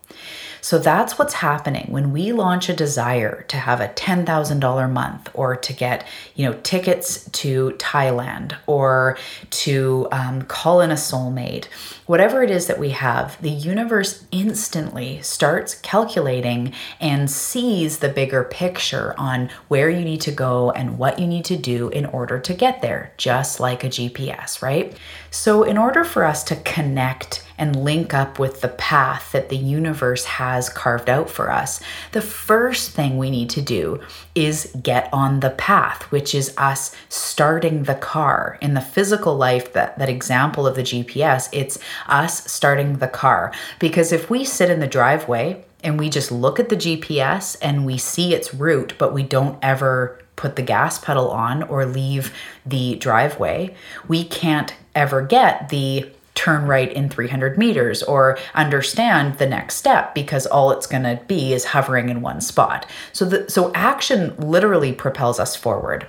So 0.62 0.77
that's 0.77 1.18
what's 1.18 1.34
happening 1.34 1.88
when 1.89 2.12
we 2.12 2.32
launch 2.32 2.70
a 2.70 2.74
desire 2.74 3.44
to 3.48 3.58
have 3.58 3.82
a 3.82 3.88
$10,000 3.89 4.91
month 4.91 5.30
or 5.34 5.56
to 5.56 5.74
get, 5.74 6.08
you 6.36 6.46
know, 6.46 6.60
tickets 6.62 7.27
to 7.32 7.72
Thailand 7.72 8.56
or 8.68 9.18
to 9.50 10.08
um, 10.12 10.44
call 10.44 10.82
in 10.82 10.91
a 10.91 10.96
soulmate. 10.96 11.65
Whatever 12.06 12.44
it 12.44 12.51
is 12.51 12.68
that 12.68 12.80
we 12.80 12.91
have, 12.91 13.41
the 13.41 13.50
universe 13.50 14.25
instantly 14.32 15.22
starts 15.24 15.75
calculating 15.75 16.74
and 17.00 17.30
sees 17.30 18.00
the 18.00 18.10
bigger 18.10 18.44
picture 18.44 19.15
on 19.18 19.50
where 19.68 19.89
you 19.89 20.06
need 20.06 20.22
to 20.22 20.32
go 20.32 20.72
and 20.72 21.00
what 21.00 21.18
you 21.18 21.25
need 21.25 21.46
to 21.46 21.58
do 21.58 21.89
in 21.89 22.06
order 22.06 22.39
to 22.39 22.53
get 22.53 22.82
there, 22.82 23.13
just 23.18 23.60
like 23.60 23.84
a 23.84 23.89
GPS, 23.89 24.62
right? 24.62 24.96
So, 25.32 25.63
in 25.63 25.77
order 25.77 26.03
for 26.03 26.24
us 26.24 26.44
to 26.46 26.56
connect 26.58 27.44
and 27.62 27.84
link 27.84 28.12
up 28.12 28.39
with 28.39 28.62
the 28.62 28.68
path 28.68 29.32
that 29.34 29.50
the 29.50 29.56
universe 29.56 30.25
has 30.25 30.68
carved 30.68 31.08
out 31.12 31.30
for 31.30 31.51
us, 31.51 31.80
the 32.12 32.22
first 32.22 32.89
thing 32.89 33.18
we 33.20 33.30
need 33.30 33.51
to 33.51 33.62
do 33.62 34.01
is 34.34 34.75
get 34.82 35.08
on 35.13 35.41
the 35.41 35.51
path, 35.51 36.01
which 36.12 36.34
is 36.34 36.56
us 36.58 36.94
starting 37.08 37.84
the 37.84 37.94
car. 37.94 38.58
In 38.62 38.74
the 38.74 38.82
physical 38.82 39.38
life, 39.38 39.74
that, 39.74 40.00
that 40.00 40.10
example 40.10 40.65
of 40.65 40.75
the 40.75 40.82
GPS, 40.82 41.50
it's 41.51 41.77
us 42.08 42.51
starting 42.51 42.98
the 42.98 43.08
car. 43.08 43.53
Because 43.77 44.12
if 44.12 44.27
we 44.27 44.44
sit 44.44 44.72
in 44.72 44.80
the 44.80 44.88
driveway, 44.88 45.63
and 45.84 46.00
we 46.00 46.10
just 46.10 46.32
look 46.32 46.60
at 46.60 46.70
the 46.70 46.75
GPS 46.75 47.58
and 47.60 47.86
we 47.88 47.98
see 47.98 48.36
its 48.36 48.53
route, 48.53 48.94
but 49.00 49.13
we 49.13 49.24
don't 49.24 49.58
ever 49.63 50.20
put 50.36 50.56
the 50.56 50.62
gas 50.62 51.00
pedal 51.00 51.32
on 51.32 51.63
or 51.63 51.86
leave 51.86 52.34
the 52.65 52.96
driveway, 52.98 53.75
we 54.08 54.24
can't 54.24 54.75
ever 54.94 55.24
get 55.24 55.70
the 55.70 56.08
turn 56.35 56.65
right 56.65 56.91
in 56.91 57.09
300 57.09 57.57
meters 57.57 58.03
or 58.03 58.38
understand 58.53 59.38
the 59.38 59.47
next 59.47 59.75
step 59.75 60.15
because 60.15 60.45
all 60.47 60.71
it's 60.71 60.88
going 60.88 61.03
to 61.03 61.21
be 61.27 61.53
is 61.53 61.65
hovering 61.65 62.09
in 62.09 62.21
one 62.21 62.41
spot. 62.41 62.85
So 63.13 63.25
the 63.25 63.50
so 63.50 63.71
action 63.73 64.35
literally 64.38 64.93
propels 64.93 65.39
us 65.39 65.55
forward. 65.55 66.07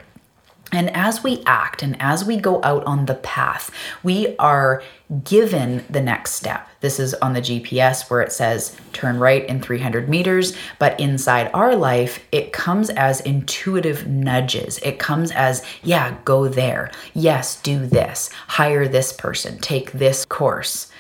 And 0.73 0.95
as 0.97 1.23
we 1.23 1.43
act 1.45 1.83
and 1.83 1.97
as 2.01 2.25
we 2.25 2.37
go 2.37 2.63
out 2.65 2.85
on 2.85 3.07
the 3.07 3.15
path, 3.17 3.71
we 4.03 4.37
are 4.39 4.83
given 5.25 5.85
the 5.91 6.01
next 6.01 6.33
step. 6.33 6.67
This 6.81 6.99
is 6.99 7.13
on 7.15 7.35
the 7.35 7.41
GPS 7.41 8.09
where 8.09 8.23
it 8.23 8.33
says 8.33 8.75
turn 8.93 9.19
right 9.19 9.47
in 9.47 9.61
300 9.61 10.09
meters, 10.09 10.57
but 10.79 10.99
inside 10.99 11.51
our 11.53 11.77
life, 11.77 12.25
it 12.33 12.53
comes 12.53 12.89
as 12.91 13.21
intuitive 13.21 14.07
nudges. 14.07 14.79
It 14.79 14.99
comes 14.99 15.31
as, 15.31 15.65
yeah, 15.83 16.17
go 16.25 16.49
there. 16.49 16.91
Yes, 17.13 17.61
do 17.61 17.87
this. 17.87 18.31
Hire 18.49 18.89
this 18.89 19.13
person. 19.13 19.59
Take 19.59 19.93
this 19.93 20.25
course 20.25 20.91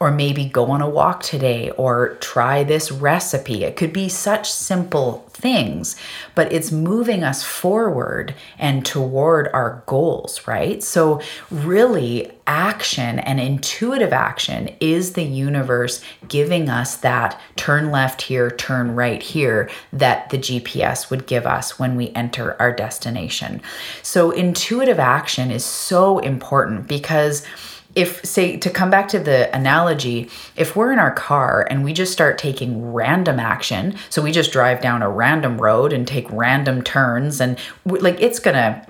or 0.00 0.10
maybe 0.10 0.46
go 0.46 0.70
on 0.70 0.80
a 0.80 0.88
walk 0.88 1.22
today 1.22 1.68
or 1.72 2.16
try 2.20 2.64
this 2.64 2.90
recipe. 2.90 3.64
It 3.64 3.76
could 3.76 3.92
be 3.92 4.08
such 4.08 4.50
simple 4.50 5.26
things, 5.28 5.94
but 6.34 6.50
it's 6.50 6.72
moving 6.72 7.22
us 7.22 7.44
forward 7.44 8.34
and 8.58 8.84
toward 8.84 9.48
our 9.48 9.82
goals, 9.84 10.46
right? 10.48 10.82
So, 10.82 11.20
really, 11.50 12.32
action 12.46 13.18
and 13.20 13.38
intuitive 13.38 14.12
action 14.12 14.70
is 14.80 15.12
the 15.12 15.22
universe 15.22 16.02
giving 16.28 16.70
us 16.70 16.96
that 16.96 17.38
turn 17.56 17.90
left 17.90 18.22
here, 18.22 18.50
turn 18.50 18.94
right 18.94 19.22
here 19.22 19.70
that 19.92 20.30
the 20.30 20.38
GPS 20.38 21.10
would 21.10 21.26
give 21.26 21.46
us 21.46 21.78
when 21.78 21.94
we 21.94 22.10
enter 22.14 22.56
our 22.58 22.72
destination. 22.72 23.60
So, 24.02 24.30
intuitive 24.30 24.98
action 24.98 25.50
is 25.50 25.64
so 25.64 26.20
important 26.20 26.88
because 26.88 27.44
if 27.94 28.24
say 28.24 28.56
to 28.56 28.70
come 28.70 28.90
back 28.90 29.08
to 29.08 29.18
the 29.18 29.54
analogy 29.54 30.28
if 30.56 30.76
we're 30.76 30.92
in 30.92 30.98
our 30.98 31.12
car 31.12 31.66
and 31.70 31.84
we 31.84 31.92
just 31.92 32.12
start 32.12 32.38
taking 32.38 32.92
random 32.92 33.40
action 33.40 33.94
so 34.10 34.22
we 34.22 34.30
just 34.30 34.52
drive 34.52 34.80
down 34.80 35.02
a 35.02 35.10
random 35.10 35.60
road 35.60 35.92
and 35.92 36.06
take 36.06 36.30
random 36.30 36.82
turns 36.82 37.40
and 37.40 37.58
like 37.84 38.20
it's 38.20 38.38
gonna 38.38 38.84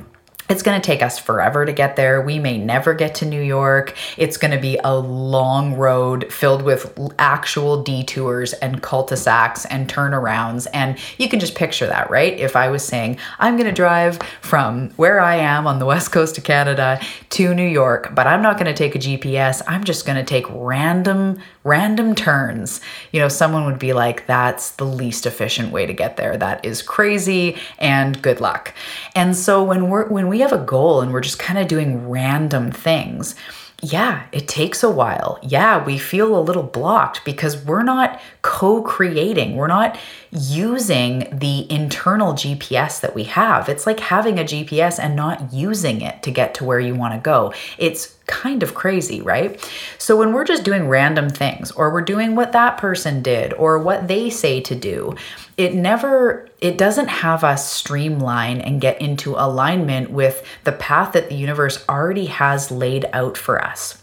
it's 0.50 0.62
going 0.62 0.78
to 0.80 0.84
take 0.84 1.00
us 1.00 1.18
forever 1.18 1.64
to 1.64 1.72
get 1.72 1.94
there. 1.94 2.20
We 2.20 2.40
may 2.40 2.58
never 2.58 2.92
get 2.92 3.14
to 3.16 3.24
New 3.24 3.40
York. 3.40 3.96
It's 4.16 4.36
going 4.36 4.50
to 4.50 4.58
be 4.58 4.78
a 4.82 4.96
long 4.96 5.74
road 5.74 6.30
filled 6.32 6.62
with 6.62 6.98
actual 7.18 7.82
detours 7.82 8.52
and 8.54 8.82
cul 8.82 9.06
de 9.06 9.16
sacs 9.16 9.64
and 9.66 9.88
turnarounds. 9.88 10.66
And 10.74 10.98
you 11.18 11.28
can 11.28 11.38
just 11.38 11.54
picture 11.54 11.86
that, 11.86 12.10
right? 12.10 12.38
If 12.38 12.56
I 12.56 12.68
was 12.68 12.84
saying, 12.84 13.18
I'm 13.38 13.56
going 13.56 13.68
to 13.68 13.72
drive 13.72 14.18
from 14.40 14.90
where 14.96 15.20
I 15.20 15.36
am 15.36 15.68
on 15.68 15.78
the 15.78 15.86
west 15.86 16.10
coast 16.10 16.36
of 16.36 16.42
Canada 16.42 17.00
to 17.30 17.54
New 17.54 17.68
York, 17.68 18.12
but 18.14 18.26
I'm 18.26 18.42
not 18.42 18.58
going 18.58 18.66
to 18.66 18.74
take 18.74 18.96
a 18.96 18.98
GPS. 18.98 19.62
I'm 19.68 19.84
just 19.84 20.04
going 20.04 20.16
to 20.16 20.24
take 20.24 20.46
random, 20.50 21.40
random 21.64 22.14
turns. 22.14 22.80
You 23.12 23.20
know, 23.20 23.28
someone 23.28 23.66
would 23.66 23.78
be 23.78 23.92
like, 23.92 24.26
that's 24.26 24.72
the 24.72 24.86
least 24.86 25.26
efficient 25.26 25.72
way 25.72 25.86
to 25.86 25.92
get 25.92 26.16
there. 26.16 26.36
That 26.36 26.64
is 26.64 26.82
crazy 26.82 27.58
and 27.78 28.20
good 28.22 28.40
luck. 28.40 28.74
And 29.14 29.36
so 29.36 29.62
when 29.62 29.88
we're, 29.88 30.08
when 30.08 30.28
we 30.28 30.40
have 30.40 30.52
a 30.52 30.58
goal 30.58 31.00
and 31.00 31.12
we're 31.12 31.20
just 31.20 31.38
kind 31.38 31.58
of 31.58 31.68
doing 31.68 32.08
random 32.08 32.70
things, 32.70 33.34
yeah, 33.82 34.26
it 34.32 34.46
takes 34.46 34.82
a 34.82 34.90
while. 34.90 35.38
Yeah, 35.42 35.82
we 35.84 35.98
feel 35.98 36.38
a 36.38 36.40
little 36.40 36.62
blocked 36.62 37.24
because 37.24 37.64
we're 37.64 37.82
not 37.82 38.20
co 38.42 38.82
creating, 38.82 39.56
we're 39.56 39.66
not 39.66 39.98
using 40.30 41.26
the 41.32 41.70
internal 41.72 42.34
GPS 42.34 43.00
that 43.00 43.14
we 43.14 43.24
have. 43.24 43.68
It's 43.68 43.86
like 43.86 44.00
having 44.00 44.38
a 44.38 44.44
GPS 44.44 44.98
and 44.98 45.16
not 45.16 45.52
using 45.52 46.02
it 46.02 46.22
to 46.22 46.30
get 46.30 46.54
to 46.54 46.64
where 46.64 46.80
you 46.80 46.94
want 46.94 47.14
to 47.14 47.20
go. 47.20 47.54
It's 47.78 48.16
kind 48.26 48.62
of 48.62 48.74
crazy, 48.74 49.20
right? 49.20 49.60
So 49.98 50.16
when 50.16 50.32
we're 50.32 50.44
just 50.44 50.62
doing 50.62 50.88
random 50.88 51.28
things 51.28 51.70
or 51.72 51.92
we're 51.92 52.02
doing 52.02 52.36
what 52.36 52.52
that 52.52 52.76
person 52.76 53.22
did 53.22 53.52
or 53.54 53.78
what 53.78 54.08
they 54.08 54.30
say 54.30 54.60
to 54.60 54.74
do, 54.74 55.16
it 55.60 55.74
never 55.74 56.48
it 56.62 56.78
doesn't 56.78 57.08
have 57.08 57.44
us 57.44 57.70
streamline 57.70 58.62
and 58.62 58.80
get 58.80 58.98
into 58.98 59.34
alignment 59.34 60.10
with 60.10 60.42
the 60.64 60.72
path 60.72 61.12
that 61.12 61.28
the 61.28 61.34
universe 61.34 61.84
already 61.86 62.26
has 62.26 62.70
laid 62.70 63.04
out 63.12 63.36
for 63.36 63.62
us. 63.62 64.00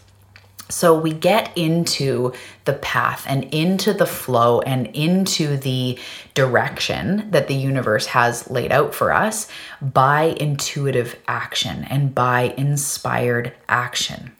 So 0.68 0.96
we 0.96 1.12
get 1.12 1.50
into 1.58 2.32
the 2.64 2.74
path 2.74 3.24
and 3.26 3.42
into 3.52 3.92
the 3.92 4.06
flow 4.06 4.60
and 4.60 4.86
into 4.88 5.56
the 5.56 5.98
direction 6.34 7.28
that 7.32 7.48
the 7.48 7.56
universe 7.56 8.06
has 8.06 8.48
laid 8.48 8.70
out 8.70 8.94
for 8.94 9.12
us 9.12 9.48
by 9.82 10.36
intuitive 10.38 11.18
action 11.26 11.84
and 11.90 12.14
by 12.14 12.54
inspired 12.56 13.52
action. 13.68 14.30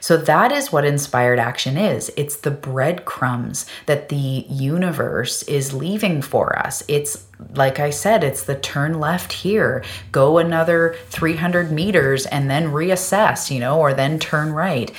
So, 0.00 0.16
that 0.16 0.52
is 0.52 0.72
what 0.72 0.84
inspired 0.84 1.38
action 1.38 1.76
is. 1.76 2.10
It's 2.16 2.36
the 2.36 2.50
breadcrumbs 2.50 3.66
that 3.86 4.08
the 4.08 4.46
universe 4.48 5.42
is 5.44 5.72
leaving 5.72 6.22
for 6.22 6.58
us. 6.58 6.82
It's 6.88 7.26
like 7.54 7.80
I 7.80 7.90
said, 7.90 8.24
it's 8.24 8.44
the 8.44 8.54
turn 8.54 9.00
left 9.00 9.32
here, 9.32 9.84
go 10.12 10.38
another 10.38 10.96
300 11.08 11.72
meters 11.72 12.26
and 12.26 12.48
then 12.48 12.66
reassess, 12.68 13.50
you 13.50 13.60
know, 13.60 13.78
or 13.80 13.92
then 13.92 14.18
turn 14.18 14.52
right 14.52 14.92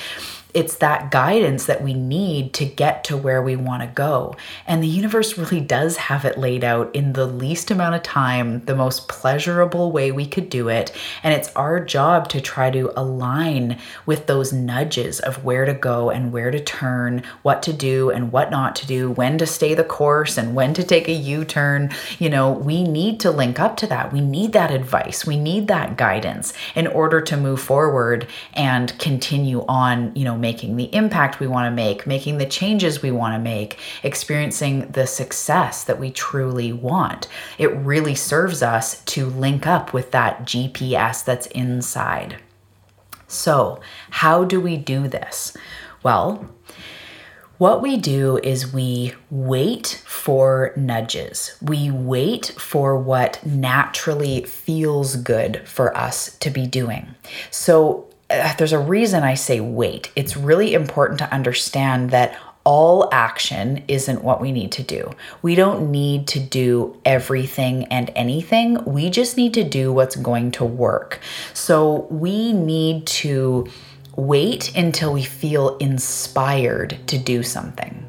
it's 0.55 0.77
that 0.77 1.12
guidance 1.12 1.65
that 1.65 1.83
we 1.83 1.93
need 1.93 2.53
to 2.53 2.65
get 2.65 3.03
to 3.03 3.17
where 3.17 3.41
we 3.41 3.57
want 3.57 3.81
to 3.81 3.88
go. 3.88 4.33
And 4.65 4.81
the 4.81 4.88
universe 4.88 5.38
really 5.38 5.59
does 5.59 5.97
have 5.97 6.24
it 6.24 6.38
laid 6.38 6.63
out 6.63 6.95
in 6.95 7.12
the 7.12 7.25
least 7.25 7.71
amount 7.71 7.95
of 7.95 8.03
time, 8.03 8.63
the 8.63 8.74
most 8.74 9.09
pleasurable 9.09 9.91
way 9.91 10.13
we 10.13 10.25
could 10.25 10.50
do 10.50 10.69
it. 10.69 10.95
And 11.24 11.33
it's 11.33 11.53
our 11.55 11.83
job 11.83 12.29
to 12.29 12.39
try 12.39 12.71
to 12.71 12.93
align 12.97 13.79
with 14.05 14.27
those 14.27 14.53
nudges 14.53 15.19
of 15.19 15.43
where 15.43 15.65
to 15.65 15.74
go 15.74 16.09
and 16.09 16.31
where 16.31 16.51
to 16.51 16.63
turn, 16.63 17.24
what 17.41 17.62
to 17.63 17.74
do 17.74 18.09
and 18.09 18.31
what 18.31 18.50
not 18.50 18.77
to 18.77 18.88
do, 18.88 19.12
when 19.12 19.38
to 19.39 19.45
stay 19.45 19.74
the 19.74 19.83
course 19.83 20.38
and 20.38 20.55
when 20.55 20.74
to 20.74 20.83
take 20.83 21.09
a 21.09 21.12
U 21.12 21.43
turn. 21.43 21.91
You 22.17 22.29
know, 22.29 22.53
we 22.53 22.83
need 22.83 23.19
to 23.19 23.31
link 23.31 23.59
up 23.59 23.75
to 23.77 23.88
that. 23.88 24.13
We 24.13 24.21
need 24.21 24.53
that 24.53 24.71
advice. 24.71 25.25
We 25.25 25.35
need 25.35 25.67
that 25.67 25.97
guidance 25.97 26.53
in 26.75 26.88
order 26.88 27.19
to 27.19 27.35
move 27.35 27.59
forward 27.59 28.27
and 28.53 28.97
continue 29.00 29.65
on, 29.67 30.15
you 30.15 30.24
know 30.24 30.44
making 30.45 30.75
the 30.75 30.93
impact 30.93 31.39
we 31.39 31.47
want 31.47 31.65
to 31.65 31.75
make, 31.75 32.05
making 32.05 32.37
the 32.37 32.45
changes 32.45 33.01
we 33.01 33.09
want 33.09 33.33
to 33.33 33.39
make, 33.39 33.79
experiencing 34.03 34.87
the 34.91 35.07
success 35.07 35.83
that 35.83 35.99
we 35.99 36.11
truly 36.11 36.71
want. 36.71 37.27
It 37.57 37.75
really 37.77 38.13
serves 38.13 38.61
us 38.61 39.03
to 39.05 39.25
link 39.25 39.65
up 39.65 39.91
with 39.91 40.11
that 40.11 40.43
GPS 40.43 41.25
that's 41.25 41.47
inside. 41.47 42.37
So, 43.27 43.79
how 44.11 44.43
do 44.43 44.61
we 44.61 44.77
do 44.77 45.07
this? 45.07 45.57
Well, 46.03 46.47
what 47.57 47.81
we 47.81 47.97
do 47.97 48.37
is 48.43 48.72
we 48.72 49.13
wait 49.31 50.03
for 50.05 50.74
nudges. 50.75 51.57
We 51.59 51.89
wait 51.89 52.53
for 52.55 52.96
what 53.00 53.43
naturally 53.43 54.43
feels 54.43 55.15
good 55.15 55.67
for 55.67 55.98
us 55.98 56.37
to 56.37 56.51
be 56.51 56.67
doing. 56.67 57.15
So, 57.50 58.04
uh, 58.29 58.53
there's 58.57 58.74
a 58.74 58.79
reason 58.79 59.24
I 59.24 59.35
say 59.35 59.59
wait. 59.59 60.11
It's 60.16 60.35
really 60.35 60.74
important 60.74 61.20
to 61.20 61.33
understand 61.33 62.09
that 62.11 62.38
all 62.64 63.07
action 63.11 63.83
isn't 63.88 64.24
what 64.24 64.42
we 64.42 64.51
need 64.51 64.72
to 64.72 64.83
do. 64.83 65.11
We 65.44 65.53
don't 65.53 65.92
need 65.92 66.27
to 66.29 66.40
do 66.40 67.00
everything 67.05 67.85
and 67.85 68.11
anything. 68.16 68.83
We 68.85 69.11
just 69.11 69.38
need 69.38 69.53
to 69.53 69.64
do 69.64 69.94
what's 69.94 70.16
going 70.16 70.51
to 70.53 70.66
work. 70.66 71.20
So 71.53 72.07
we 72.09 72.53
need 72.53 73.05
to 73.07 73.68
wait 74.16 74.75
until 74.75 75.14
we 75.14 75.24
feel 75.24 75.77
inspired 75.77 76.98
to 77.07 77.20
do 77.20 77.44
something. 77.44 78.03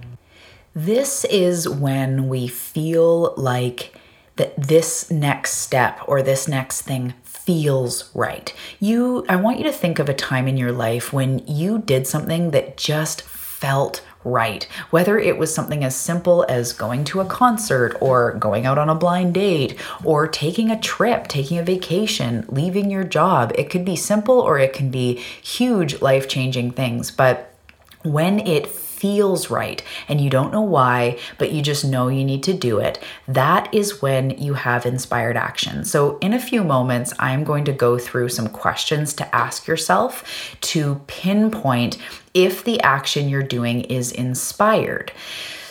This 0.74 1.24
is 1.26 1.68
when 1.68 2.28
we 2.28 2.48
feel 2.48 3.34
like 3.36 3.94
that 4.36 4.54
this 4.56 5.10
next 5.10 5.52
step 5.52 6.00
or 6.06 6.22
this 6.22 6.46
next 6.48 6.82
thing 6.82 7.14
feels 7.46 8.10
right. 8.12 8.52
You 8.80 9.24
I 9.28 9.36
want 9.36 9.58
you 9.58 9.64
to 9.64 9.72
think 9.72 9.98
of 9.98 10.08
a 10.08 10.14
time 10.14 10.48
in 10.48 10.56
your 10.56 10.72
life 10.72 11.12
when 11.12 11.38
you 11.46 11.78
did 11.78 12.06
something 12.06 12.50
that 12.50 12.76
just 12.76 13.22
felt 13.22 14.02
right. 14.24 14.64
Whether 14.90 15.18
it 15.18 15.38
was 15.38 15.54
something 15.54 15.84
as 15.84 15.94
simple 15.94 16.44
as 16.48 16.72
going 16.72 17.04
to 17.04 17.20
a 17.20 17.24
concert 17.24 17.96
or 18.00 18.32
going 18.32 18.66
out 18.66 18.76
on 18.76 18.88
a 18.88 18.94
blind 18.96 19.34
date 19.34 19.78
or 20.02 20.26
taking 20.26 20.70
a 20.70 20.80
trip, 20.80 21.28
taking 21.28 21.58
a 21.58 21.62
vacation, 21.62 22.44
leaving 22.48 22.90
your 22.90 23.04
job. 23.04 23.52
It 23.54 23.70
could 23.70 23.84
be 23.84 23.94
simple 23.94 24.40
or 24.40 24.58
it 24.58 24.72
can 24.72 24.90
be 24.90 25.14
huge 25.40 26.02
life-changing 26.02 26.72
things, 26.72 27.12
but 27.12 27.54
when 28.02 28.40
it 28.40 28.66
feels 28.96 29.50
right 29.50 29.82
and 30.08 30.20
you 30.20 30.30
don't 30.30 30.52
know 30.52 30.62
why, 30.62 31.18
but 31.38 31.52
you 31.52 31.62
just 31.62 31.84
know 31.84 32.08
you 32.08 32.24
need 32.24 32.42
to 32.44 32.52
do 32.52 32.78
it, 32.78 32.98
that 33.28 33.72
is 33.72 34.00
when 34.00 34.30
you 34.30 34.54
have 34.54 34.86
inspired 34.86 35.36
action. 35.36 35.84
So, 35.84 36.18
in 36.18 36.32
a 36.32 36.40
few 36.40 36.64
moments, 36.64 37.12
I'm 37.18 37.44
going 37.44 37.64
to 37.66 37.72
go 37.72 37.98
through 37.98 38.30
some 38.30 38.48
questions 38.48 39.12
to 39.14 39.34
ask 39.34 39.66
yourself 39.66 40.56
to 40.72 41.00
pinpoint 41.06 41.98
if 42.34 42.64
the 42.64 42.80
action 42.80 43.28
you're 43.28 43.42
doing 43.42 43.82
is 43.82 44.12
inspired. 44.12 45.12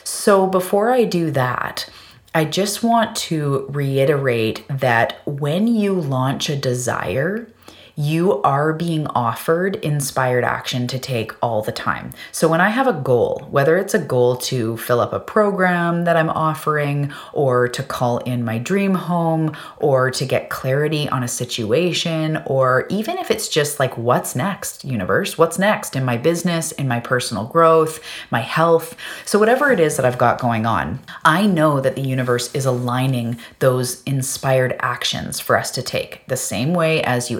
So, 0.03 0.47
before 0.47 0.91
I 0.91 1.03
do 1.03 1.31
that, 1.31 1.89
I 2.35 2.43
just 2.43 2.83
want 2.83 3.15
to 3.15 3.65
reiterate 3.69 4.65
that 4.67 5.21
when 5.25 5.67
you 5.67 5.93
launch 5.93 6.49
a 6.49 6.55
desire, 6.57 7.47
you 7.95 8.41
are 8.41 8.73
being 8.73 9.08
offered 9.08 9.75
inspired 9.77 10.43
action 10.43 10.88
to 10.88 10.99
take 10.99 11.31
all 11.41 11.62
the 11.62 11.71
time. 11.71 12.12
So 12.31 12.47
when 12.47 12.60
I 12.60 12.69
have 12.69 12.88
a 12.88 12.93
goal, 12.93 13.47
whether 13.49 13.77
it's 13.77 13.93
a 13.93 13.99
goal 13.99 14.36
to 14.38 14.77
fill 14.77 14.99
up 14.99 15.13
a 15.13 15.19
program 15.19 16.03
that 16.03 16.17
I'm 16.17 16.29
offering, 16.29 17.13
or 17.34 17.69
to 17.69 17.84
call 17.84 18.17
in 18.19 18.43
my 18.43 18.58
dream 18.58 18.93
home, 18.95 19.55
or 19.77 20.12
to 20.12 20.25
get 20.25 20.49
clarity 20.49 21.08
on 21.10 21.23
a 21.23 21.27
situation, 21.27 22.41
or 22.45 22.86
even 22.89 23.17
if 23.17 23.31
it's 23.31 23.47
just 23.47 23.79
like, 23.79 23.97
what's 23.97 24.36
next, 24.36 24.84
universe? 24.84 25.38
What's 25.38 25.58
next 25.58 25.95
in 25.95 26.03
my 26.03 26.17
business, 26.17 26.71
in 26.73 26.88
my 26.88 26.99
personal 26.99 27.45
growth, 27.45 28.03
my 28.29 28.41
health? 28.41 28.95
So, 29.25 29.39
whatever 29.39 29.71
it 29.71 29.79
is 29.79 29.95
that 29.95 30.05
I've 30.05 30.17
got 30.17 30.39
going 30.39 30.65
on, 30.65 30.99
I 31.23 31.45
know 31.45 31.79
that 31.79 31.95
the 31.95 32.01
universe 32.01 32.53
is 32.53 32.65
aligning 32.65 33.38
those 33.60 34.03
inspired 34.03 34.75
actions 34.79 35.39
for 35.39 35.58
us 35.58 35.71
to 35.71 35.81
take 35.81 36.25
the 36.27 36.38
same 36.38 36.73
way 36.73 37.01
as 37.03 37.31
you 37.31 37.39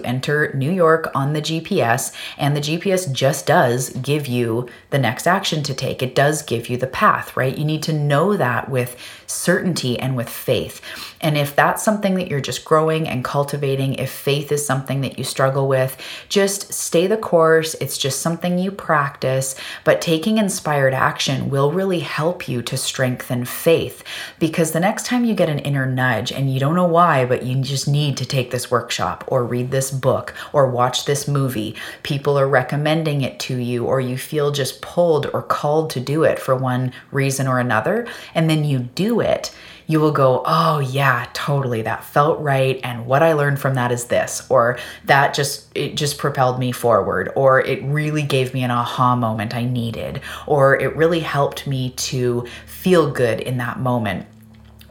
New 0.54 0.70
York 0.70 1.10
on 1.14 1.32
the 1.32 1.42
GPS, 1.42 2.12
and 2.38 2.56
the 2.56 2.60
GPS 2.60 3.10
just 3.10 3.46
does 3.46 3.90
give 3.90 4.26
you 4.26 4.68
the 4.90 4.98
next 4.98 5.26
action 5.26 5.62
to 5.64 5.74
take. 5.74 6.02
It 6.02 6.14
does 6.14 6.42
give 6.42 6.68
you 6.68 6.76
the 6.76 6.86
path, 6.86 7.36
right? 7.36 7.56
You 7.56 7.64
need 7.64 7.82
to 7.84 7.92
know 7.92 8.36
that 8.36 8.68
with 8.68 8.96
certainty 9.26 9.98
and 9.98 10.16
with 10.16 10.28
faith. 10.28 10.80
And 11.20 11.36
if 11.36 11.56
that's 11.56 11.82
something 11.82 12.14
that 12.14 12.28
you're 12.28 12.40
just 12.40 12.64
growing 12.64 13.08
and 13.08 13.24
cultivating, 13.24 13.94
if 13.94 14.10
faith 14.10 14.52
is 14.52 14.64
something 14.64 15.00
that 15.00 15.18
you 15.18 15.24
struggle 15.24 15.68
with, 15.68 15.96
just 16.28 16.72
stay 16.72 17.06
the 17.06 17.16
course. 17.16 17.74
It's 17.80 17.98
just 17.98 18.20
something 18.20 18.58
you 18.58 18.70
practice, 18.70 19.54
but 19.84 20.00
taking 20.00 20.38
inspired 20.38 20.94
action 20.94 21.50
will 21.50 21.72
really 21.72 22.00
help 22.00 22.48
you 22.48 22.62
to 22.62 22.76
strengthen 22.76 23.44
faith 23.44 24.04
because 24.38 24.72
the 24.72 24.80
next 24.80 25.06
time 25.06 25.24
you 25.24 25.34
get 25.34 25.48
an 25.48 25.58
inner 25.60 25.86
nudge 25.86 26.30
and 26.32 26.52
you 26.52 26.60
don't 26.60 26.76
know 26.76 26.86
why, 26.86 27.24
but 27.24 27.42
you 27.42 27.56
just 27.62 27.88
need 27.88 28.16
to 28.16 28.26
take 28.26 28.50
this 28.50 28.70
workshop 28.70 29.24
or 29.26 29.44
read 29.44 29.70
this 29.70 29.90
book 29.90 30.34
or 30.52 30.70
watch 30.70 31.04
this 31.04 31.26
movie. 31.26 31.74
People 32.02 32.38
are 32.38 32.48
recommending 32.48 33.22
it 33.22 33.38
to 33.40 33.56
you, 33.56 33.84
or 33.84 34.00
you 34.00 34.18
feel 34.18 34.50
just 34.50 34.82
pulled 34.82 35.26
or 35.32 35.42
called 35.42 35.90
to 35.90 36.00
do 36.00 36.24
it 36.24 36.38
for 36.38 36.54
one 36.54 36.92
reason 37.10 37.46
or 37.46 37.58
another, 37.58 38.06
and 38.34 38.48
then 38.48 38.64
you 38.64 38.78
do 38.78 39.15
it 39.20 39.54
you 39.86 40.00
will 40.00 40.12
go, 40.12 40.42
oh, 40.44 40.80
yeah, 40.80 41.28
totally. 41.32 41.82
That 41.82 42.04
felt 42.04 42.40
right. 42.40 42.80
And 42.82 43.06
what 43.06 43.22
I 43.22 43.34
learned 43.34 43.60
from 43.60 43.74
that 43.74 43.92
is 43.92 44.06
this, 44.06 44.46
or 44.50 44.78
that 45.04 45.34
just, 45.34 45.68
it 45.76 45.94
just 45.94 46.18
propelled 46.18 46.58
me 46.58 46.72
forward, 46.72 47.32
or 47.36 47.60
it 47.60 47.82
really 47.84 48.22
gave 48.22 48.52
me 48.52 48.64
an 48.64 48.70
aha 48.70 49.14
moment 49.14 49.54
I 49.54 49.64
needed, 49.64 50.20
or 50.46 50.76
it 50.76 50.96
really 50.96 51.20
helped 51.20 51.66
me 51.66 51.90
to 51.90 52.46
feel 52.66 53.10
good 53.10 53.40
in 53.40 53.58
that 53.58 53.78
moment. 53.78 54.26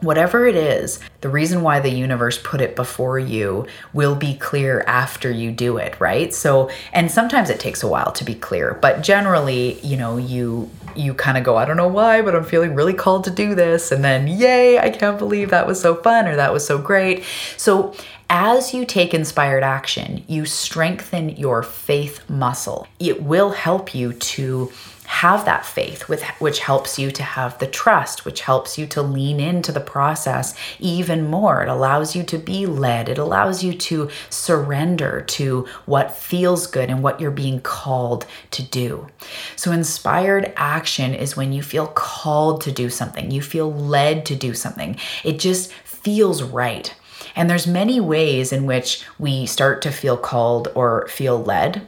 Whatever 0.00 0.46
it 0.46 0.56
is, 0.56 1.00
the 1.22 1.28
reason 1.28 1.62
why 1.62 1.80
the 1.80 1.90
universe 1.90 2.38
put 2.42 2.60
it 2.60 2.76
before 2.76 3.18
you 3.18 3.66
will 3.92 4.14
be 4.14 4.34
clear 4.34 4.84
after 4.86 5.30
you 5.30 5.50
do 5.50 5.78
it, 5.78 5.98
right? 5.98 6.34
So, 6.34 6.70
and 6.92 7.10
sometimes 7.10 7.50
it 7.50 7.60
takes 7.60 7.82
a 7.82 7.88
while 7.88 8.12
to 8.12 8.24
be 8.24 8.34
clear, 8.34 8.74
but 8.74 9.02
generally, 9.02 9.80
you 9.80 9.96
know, 9.96 10.16
you 10.16 10.70
you 10.96 11.14
kind 11.14 11.36
of 11.36 11.44
go, 11.44 11.56
I 11.56 11.64
don't 11.64 11.76
know 11.76 11.88
why, 11.88 12.22
but 12.22 12.34
I'm 12.34 12.44
feeling 12.44 12.74
really 12.74 12.94
called 12.94 13.24
to 13.24 13.30
do 13.30 13.54
this. 13.54 13.92
And 13.92 14.02
then, 14.02 14.26
yay, 14.26 14.78
I 14.78 14.90
can't 14.90 15.18
believe 15.18 15.50
that 15.50 15.66
was 15.66 15.80
so 15.80 15.94
fun 15.94 16.26
or 16.26 16.36
that 16.36 16.52
was 16.52 16.66
so 16.66 16.78
great. 16.78 17.24
So, 17.56 17.94
as 18.28 18.74
you 18.74 18.84
take 18.84 19.14
inspired 19.14 19.62
action, 19.62 20.24
you 20.26 20.46
strengthen 20.46 21.30
your 21.36 21.62
faith 21.62 22.28
muscle. 22.28 22.88
It 22.98 23.22
will 23.22 23.50
help 23.50 23.94
you 23.94 24.14
to 24.14 24.72
have 25.06 25.44
that 25.44 25.64
faith 25.64 26.08
with 26.08 26.22
which 26.38 26.58
helps 26.58 26.98
you 26.98 27.10
to 27.10 27.22
have 27.22 27.58
the 27.58 27.66
trust 27.66 28.24
which 28.24 28.40
helps 28.40 28.76
you 28.76 28.86
to 28.86 29.02
lean 29.02 29.40
into 29.40 29.72
the 29.72 29.80
process 29.80 30.54
even 30.78 31.28
more. 31.28 31.62
It 31.62 31.68
allows 31.68 32.14
you 32.14 32.22
to 32.24 32.38
be 32.38 32.66
led. 32.66 33.08
It 33.08 33.18
allows 33.18 33.62
you 33.62 33.72
to 33.74 34.10
surrender 34.30 35.22
to 35.22 35.66
what 35.86 36.16
feels 36.16 36.66
good 36.66 36.90
and 36.90 37.02
what 37.02 37.20
you're 37.20 37.30
being 37.30 37.60
called 37.60 38.26
to 38.52 38.62
do. 38.62 39.06
So 39.54 39.72
inspired 39.72 40.52
action 40.56 41.14
is 41.14 41.36
when 41.36 41.52
you 41.52 41.62
feel 41.62 41.86
called 41.88 42.60
to 42.62 42.72
do 42.72 42.90
something. 42.90 43.30
You 43.30 43.42
feel 43.42 43.72
led 43.72 44.26
to 44.26 44.36
do 44.36 44.54
something. 44.54 44.96
It 45.24 45.38
just 45.38 45.72
feels 45.72 46.42
right. 46.42 46.94
And 47.34 47.50
there's 47.50 47.66
many 47.66 48.00
ways 48.00 48.52
in 48.52 48.66
which 48.66 49.04
we 49.18 49.46
start 49.46 49.82
to 49.82 49.90
feel 49.90 50.16
called 50.16 50.68
or 50.74 51.06
feel 51.08 51.42
led 51.42 51.86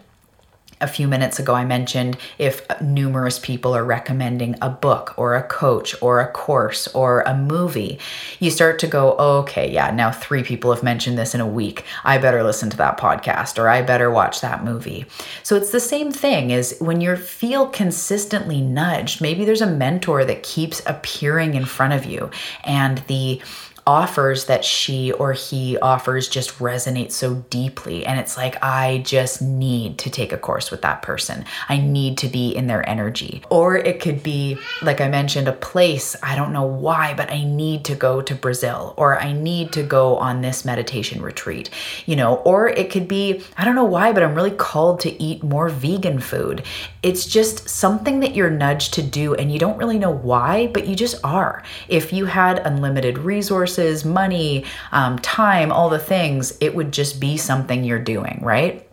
a 0.80 0.86
few 0.86 1.08
minutes 1.08 1.38
ago, 1.38 1.54
I 1.54 1.64
mentioned 1.64 2.16
if 2.38 2.64
numerous 2.80 3.38
people 3.38 3.74
are 3.74 3.84
recommending 3.84 4.56
a 4.62 4.70
book 4.70 5.14
or 5.16 5.34
a 5.34 5.42
coach 5.42 5.94
or 6.00 6.20
a 6.20 6.30
course 6.30 6.86
or 6.88 7.22
a 7.22 7.36
movie, 7.36 7.98
you 8.38 8.50
start 8.50 8.78
to 8.80 8.86
go, 8.86 9.16
oh, 9.18 9.38
okay, 9.38 9.70
yeah, 9.70 9.90
now 9.90 10.10
three 10.10 10.42
people 10.42 10.72
have 10.72 10.82
mentioned 10.82 11.18
this 11.18 11.34
in 11.34 11.40
a 11.40 11.46
week. 11.46 11.84
I 12.04 12.18
better 12.18 12.42
listen 12.42 12.70
to 12.70 12.76
that 12.76 12.98
podcast 12.98 13.58
or 13.58 13.68
I 13.68 13.82
better 13.82 14.10
watch 14.10 14.40
that 14.40 14.64
movie. 14.64 15.06
So 15.42 15.56
it's 15.56 15.72
the 15.72 15.80
same 15.80 16.12
thing 16.12 16.50
is 16.50 16.76
when 16.80 17.00
you 17.00 17.16
feel 17.16 17.66
consistently 17.66 18.60
nudged, 18.60 19.20
maybe 19.20 19.44
there's 19.44 19.60
a 19.60 19.66
mentor 19.66 20.24
that 20.24 20.42
keeps 20.42 20.82
appearing 20.86 21.54
in 21.54 21.64
front 21.64 21.92
of 21.92 22.04
you 22.04 22.30
and 22.64 22.98
the 23.08 23.40
offers 23.88 24.44
that 24.44 24.66
she 24.66 25.12
or 25.12 25.32
he 25.32 25.78
offers 25.78 26.28
just 26.28 26.58
resonate 26.58 27.10
so 27.10 27.36
deeply. 27.48 28.04
And 28.04 28.20
it's 28.20 28.36
like, 28.36 28.62
I 28.62 28.98
just 28.98 29.40
need 29.40 29.96
to 30.00 30.10
take 30.10 30.30
a 30.30 30.36
course 30.36 30.70
with 30.70 30.82
that 30.82 31.00
person. 31.00 31.46
I 31.70 31.78
need 31.78 32.18
to 32.18 32.28
be 32.28 32.54
in 32.54 32.66
their 32.66 32.86
energy. 32.86 33.42
Or 33.48 33.78
it 33.78 34.02
could 34.02 34.22
be, 34.22 34.58
like 34.82 35.00
I 35.00 35.08
mentioned, 35.08 35.48
a 35.48 35.52
place. 35.52 36.14
I 36.22 36.36
don't 36.36 36.52
know 36.52 36.66
why, 36.66 37.14
but 37.14 37.30
I 37.30 37.44
need 37.44 37.86
to 37.86 37.94
go 37.94 38.20
to 38.20 38.34
Brazil 38.34 38.92
or 38.98 39.18
I 39.18 39.32
need 39.32 39.72
to 39.72 39.82
go 39.82 40.18
on 40.18 40.42
this 40.42 40.66
meditation 40.66 41.22
retreat, 41.22 41.70
you 42.04 42.14
know, 42.14 42.34
or 42.44 42.68
it 42.68 42.90
could 42.90 43.08
be, 43.08 43.42
I 43.56 43.64
don't 43.64 43.74
know 43.74 43.84
why, 43.84 44.12
but 44.12 44.22
I'm 44.22 44.34
really 44.34 44.50
called 44.50 45.00
to 45.00 45.22
eat 45.22 45.42
more 45.42 45.70
vegan 45.70 46.20
food. 46.20 46.62
It's 47.02 47.26
just 47.26 47.68
something 47.68 48.20
that 48.20 48.34
you're 48.34 48.50
nudged 48.50 48.94
to 48.94 49.02
do 49.02 49.34
and 49.34 49.52
you 49.52 49.58
don't 49.58 49.78
really 49.78 49.98
know 49.98 50.10
why, 50.10 50.66
but 50.68 50.86
you 50.86 50.96
just 50.96 51.16
are. 51.24 51.62
If 51.88 52.12
you 52.12 52.26
had 52.26 52.58
unlimited 52.58 53.18
resources, 53.18 54.04
money, 54.04 54.64
um, 54.90 55.18
time, 55.20 55.70
all 55.70 55.88
the 55.88 55.98
things, 55.98 56.56
it 56.60 56.74
would 56.74 56.92
just 56.92 57.20
be 57.20 57.36
something 57.36 57.84
you're 57.84 57.98
doing, 57.98 58.40
right? 58.42 58.88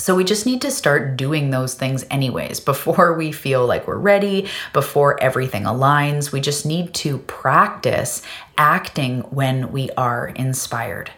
So 0.00 0.14
we 0.14 0.22
just 0.22 0.46
need 0.46 0.62
to 0.62 0.70
start 0.70 1.16
doing 1.16 1.50
those 1.50 1.74
things 1.74 2.06
anyways 2.08 2.60
before 2.60 3.14
we 3.14 3.32
feel 3.32 3.66
like 3.66 3.88
we're 3.88 3.96
ready, 3.96 4.46
before 4.72 5.20
everything 5.20 5.64
aligns. 5.64 6.30
We 6.30 6.40
just 6.40 6.64
need 6.64 6.94
to 6.94 7.18
practice 7.18 8.22
acting 8.56 9.22
when 9.22 9.72
we 9.72 9.90
are 9.96 10.28
inspired. 10.28 11.10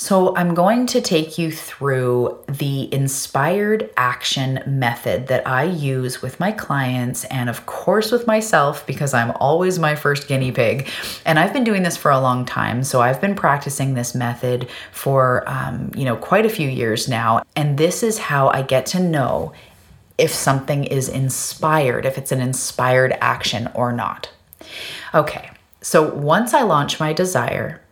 So, 0.00 0.34
I'm 0.34 0.54
going 0.54 0.86
to 0.86 1.02
take 1.02 1.36
you 1.36 1.52
through 1.52 2.42
the 2.48 2.92
inspired 2.92 3.90
action 3.98 4.62
method 4.66 5.26
that 5.26 5.46
I 5.46 5.64
use 5.64 6.22
with 6.22 6.40
my 6.40 6.52
clients 6.52 7.24
and, 7.24 7.50
of 7.50 7.66
course, 7.66 8.10
with 8.10 8.26
myself 8.26 8.86
because 8.86 9.12
I'm 9.12 9.32
always 9.32 9.78
my 9.78 9.94
first 9.94 10.26
guinea 10.26 10.52
pig. 10.52 10.88
And 11.26 11.38
I've 11.38 11.52
been 11.52 11.64
doing 11.64 11.82
this 11.82 11.98
for 11.98 12.10
a 12.10 12.18
long 12.18 12.46
time. 12.46 12.82
So, 12.82 13.02
I've 13.02 13.20
been 13.20 13.34
practicing 13.34 13.92
this 13.92 14.14
method 14.14 14.70
for, 14.90 15.46
um, 15.46 15.90
you 15.94 16.06
know, 16.06 16.16
quite 16.16 16.46
a 16.46 16.50
few 16.50 16.70
years 16.70 17.06
now. 17.06 17.42
And 17.54 17.76
this 17.76 18.02
is 18.02 18.16
how 18.16 18.48
I 18.48 18.62
get 18.62 18.86
to 18.86 19.00
know 19.00 19.52
if 20.16 20.32
something 20.32 20.84
is 20.84 21.10
inspired, 21.10 22.06
if 22.06 22.16
it's 22.16 22.32
an 22.32 22.40
inspired 22.40 23.18
action 23.20 23.68
or 23.74 23.92
not. 23.92 24.30
Okay, 25.12 25.50
so 25.82 26.10
once 26.14 26.54
I 26.54 26.62
launch 26.62 26.98
my 26.98 27.12
desire, 27.12 27.82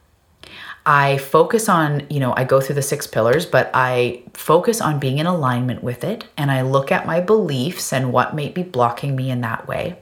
I 0.90 1.18
focus 1.18 1.68
on, 1.68 2.07
you 2.09 2.18
know, 2.18 2.33
I 2.35 2.44
go 2.44 2.62
through 2.62 2.77
the 2.77 2.83
six 2.83 3.07
pillars, 3.07 3.44
but 3.44 3.70
I 3.74 4.22
focus 4.33 4.81
on 4.81 4.98
being 4.98 5.18
in 5.18 5.27
alignment 5.27 5.83
with 5.83 6.03
it 6.03 6.24
and 6.38 6.51
I 6.51 6.62
look 6.62 6.90
at 6.90 7.05
my 7.05 7.20
beliefs 7.20 7.92
and 7.92 8.11
what 8.11 8.35
may 8.35 8.48
be 8.48 8.62
blocking 8.62 9.14
me 9.14 9.31
in 9.31 9.42
that 9.42 9.68
way. 9.68 9.98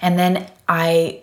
And 0.00 0.18
then 0.18 0.50
I 0.66 1.20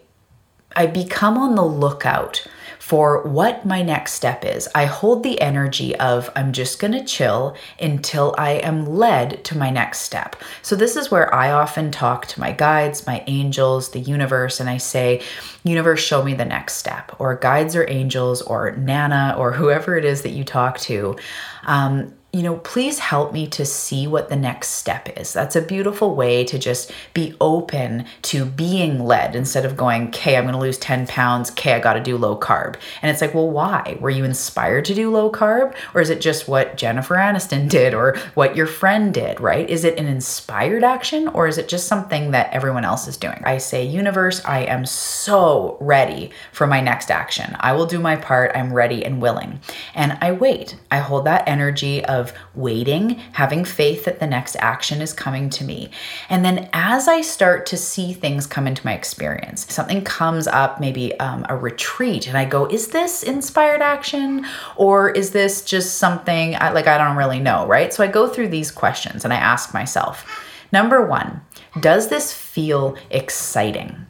I 0.75 0.85
become 0.85 1.35
on 1.39 1.55
the 1.55 1.65
lookout 1.65 2.45
for 2.87 3.21
what 3.23 3.65
my 3.65 3.81
next 3.81 4.13
step 4.13 4.45
is. 4.45 4.65
I 4.73 4.85
hold 4.85 5.21
the 5.21 5.41
energy 5.41 5.93
of 5.97 6.29
I'm 6.37 6.53
just 6.53 6.79
going 6.79 6.93
to 6.93 7.03
chill 7.03 7.53
until 7.81 8.33
I 8.37 8.51
am 8.51 8.85
led 8.85 9.43
to 9.43 9.57
my 9.57 9.69
next 9.69 10.03
step. 10.03 10.37
So, 10.61 10.73
this 10.77 10.95
is 10.95 11.11
where 11.11 11.33
I 11.35 11.51
often 11.51 11.91
talk 11.91 12.27
to 12.27 12.39
my 12.39 12.53
guides, 12.53 13.05
my 13.05 13.25
angels, 13.27 13.91
the 13.91 13.99
universe, 13.99 14.61
and 14.61 14.69
I 14.69 14.77
say, 14.77 15.21
Universe, 15.65 15.99
show 15.99 16.23
me 16.23 16.33
the 16.33 16.45
next 16.45 16.77
step, 16.77 17.13
or 17.19 17.35
guides 17.35 17.75
or 17.75 17.85
angels, 17.89 18.41
or 18.41 18.71
Nana, 18.77 19.35
or 19.37 19.51
whoever 19.51 19.97
it 19.97 20.05
is 20.05 20.21
that 20.21 20.29
you 20.29 20.45
talk 20.45 20.77
to. 20.79 21.17
Um, 21.65 22.13
you 22.33 22.43
know, 22.43 22.57
please 22.57 22.99
help 22.99 23.31
me 23.31 23.47
to 23.47 23.65
see 23.65 24.05
what 24.05 24.27
the 24.27 24.35
next 24.35 24.69
step 24.69 25.17
is. 25.17 25.31
That's 25.31 25.55
a 25.55 25.61
beautiful 25.61 26.13
way 26.13 26.43
to 26.43 26.59
just 26.59 26.91
be 27.13 27.35
open 27.39 28.05
to 28.23 28.45
being 28.45 29.03
led 29.03 29.33
instead 29.33 29.63
of 29.63 29.77
going, 29.77 30.09
okay, 30.09 30.35
I'm 30.35 30.43
going 30.43 30.53
to 30.53 30.59
lose 30.59 30.77
10 30.77 31.07
pounds. 31.07 31.49
Okay, 31.51 31.73
I 31.73 31.79
got 31.79 31.93
to 31.93 32.01
do 32.01 32.17
low 32.17 32.37
carb. 32.37 32.75
And 33.01 33.09
it's 33.09 33.21
like, 33.21 33.33
well, 33.33 33.49
why? 33.49 33.97
Were 34.01 34.09
you 34.09 34.25
inspired 34.25 34.83
to 34.85 34.93
do 34.93 35.09
low 35.09 35.31
carb? 35.31 35.73
Or 35.93 36.01
is 36.01 36.09
it 36.09 36.19
just 36.19 36.49
what 36.49 36.75
Jennifer 36.75 37.15
Aniston 37.15 37.69
did 37.69 37.93
or 37.93 38.17
what 38.33 38.57
your 38.57 38.67
friend 38.67 39.13
did, 39.13 39.39
right? 39.39 39.67
Is 39.67 39.85
it 39.85 39.97
an 39.97 40.05
inspired 40.05 40.83
action 40.83 41.29
or 41.29 41.47
is 41.47 41.57
it 41.57 41.69
just 41.69 41.87
something 41.87 42.31
that 42.31 42.51
everyone 42.51 42.83
else 42.83 43.07
is 43.07 43.15
doing? 43.15 43.41
I 43.45 43.57
say, 43.57 43.85
universe, 43.85 44.43
I 44.43 44.59
am 44.63 44.85
so 44.85 45.77
ready 45.79 46.31
for 46.51 46.67
my 46.67 46.81
next 46.81 47.09
action. 47.09 47.55
I 47.61 47.71
will 47.71 47.85
do 47.85 47.99
my 47.99 48.17
part. 48.17 48.51
I'm 48.53 48.73
ready 48.73 49.05
and 49.05 49.21
willing. 49.21 49.61
And 49.95 50.17
I 50.19 50.33
wait. 50.33 50.75
I 50.91 50.99
hold 50.99 51.25
that 51.25 51.47
energy 51.47 52.03
of 52.05 52.26
of 52.27 52.37
waiting, 52.55 53.11
having 53.33 53.65
faith 53.65 54.05
that 54.05 54.19
the 54.19 54.27
next 54.27 54.55
action 54.59 55.01
is 55.01 55.13
coming 55.13 55.49
to 55.51 55.63
me. 55.63 55.89
And 56.29 56.43
then 56.43 56.69
as 56.73 57.07
I 57.07 57.21
start 57.21 57.65
to 57.67 57.77
see 57.77 58.13
things 58.13 58.47
come 58.47 58.67
into 58.67 58.85
my 58.85 58.93
experience, 58.93 59.71
something 59.73 60.03
comes 60.03 60.47
up, 60.47 60.79
maybe 60.79 61.17
um, 61.19 61.45
a 61.49 61.55
retreat, 61.55 62.27
and 62.27 62.37
I 62.37 62.45
go, 62.45 62.65
is 62.65 62.89
this 62.89 63.23
inspired 63.23 63.81
action 63.81 64.45
or 64.75 65.09
is 65.09 65.31
this 65.31 65.61
just 65.61 65.97
something 65.97 66.55
I, 66.55 66.71
like 66.71 66.87
I 66.87 66.97
don't 66.97 67.17
really 67.17 67.39
know, 67.39 67.65
right? 67.67 67.93
So 67.93 68.03
I 68.03 68.07
go 68.07 68.27
through 68.27 68.49
these 68.49 68.71
questions 68.71 69.23
and 69.23 69.33
I 69.33 69.37
ask 69.37 69.73
myself, 69.73 70.25
number 70.71 71.05
one, 71.05 71.41
does 71.79 72.07
this 72.09 72.33
feel 72.33 72.97
exciting? 73.09 74.06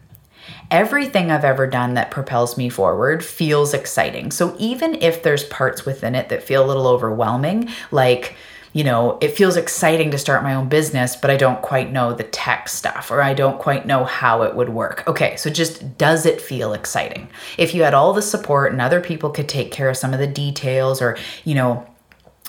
Everything 0.72 1.32
I've 1.32 1.46
ever 1.46 1.68
done 1.68 1.94
that 1.94 2.12
propels 2.12 2.58
me 2.58 2.70
forward 2.70 3.24
feels 3.24 3.74
exciting. 3.74 4.32
So 4.32 4.56
even 4.60 4.96
if 5.02 5.24
there's 5.24 5.46
parts 5.46 5.86
within 5.86 6.16
it 6.16 6.30
that 6.30 6.44
feel 6.44 6.66
a 6.66 6.68
little 6.68 6.88
overwhelming, 6.88 7.70
like, 7.92 8.36
you 8.74 8.84
know, 8.84 9.18
it 9.22 9.30
feels 9.30 9.58
exciting 9.58 10.12
to 10.12 10.18
start 10.18 10.44
my 10.44 10.54
own 10.54 10.70
business, 10.70 11.16
but 11.16 11.32
I 11.32 11.38
don't 11.38 11.62
quite 11.62 11.92
know 11.92 12.14
the 12.14 12.24
tech 12.26 12.70
stuff 12.70 13.10
or 13.10 13.22
I 13.22 13.34
don't 13.34 13.60
quite 13.60 13.88
know 13.88 14.04
how 14.04 14.44
it 14.44 14.56
would 14.56 14.70
work. 14.70 15.04
Okay, 15.08 15.36
so 15.38 15.50
just 15.50 15.98
does 15.98 16.26
it 16.26 16.42
feel 16.42 16.74
exciting? 16.74 17.30
If 17.58 17.74
you 17.74 17.84
had 17.84 17.94
all 17.94 18.14
the 18.14 18.22
support 18.22 18.72
and 18.72 18.82
other 18.82 19.02
people 19.02 19.30
could 19.30 19.50
take 19.50 19.72
care 19.72 19.90
of 19.90 19.98
some 19.98 20.14
of 20.14 20.20
the 20.20 20.28
details 20.28 21.02
or, 21.02 21.18
you 21.44 21.56
know, 21.56 21.88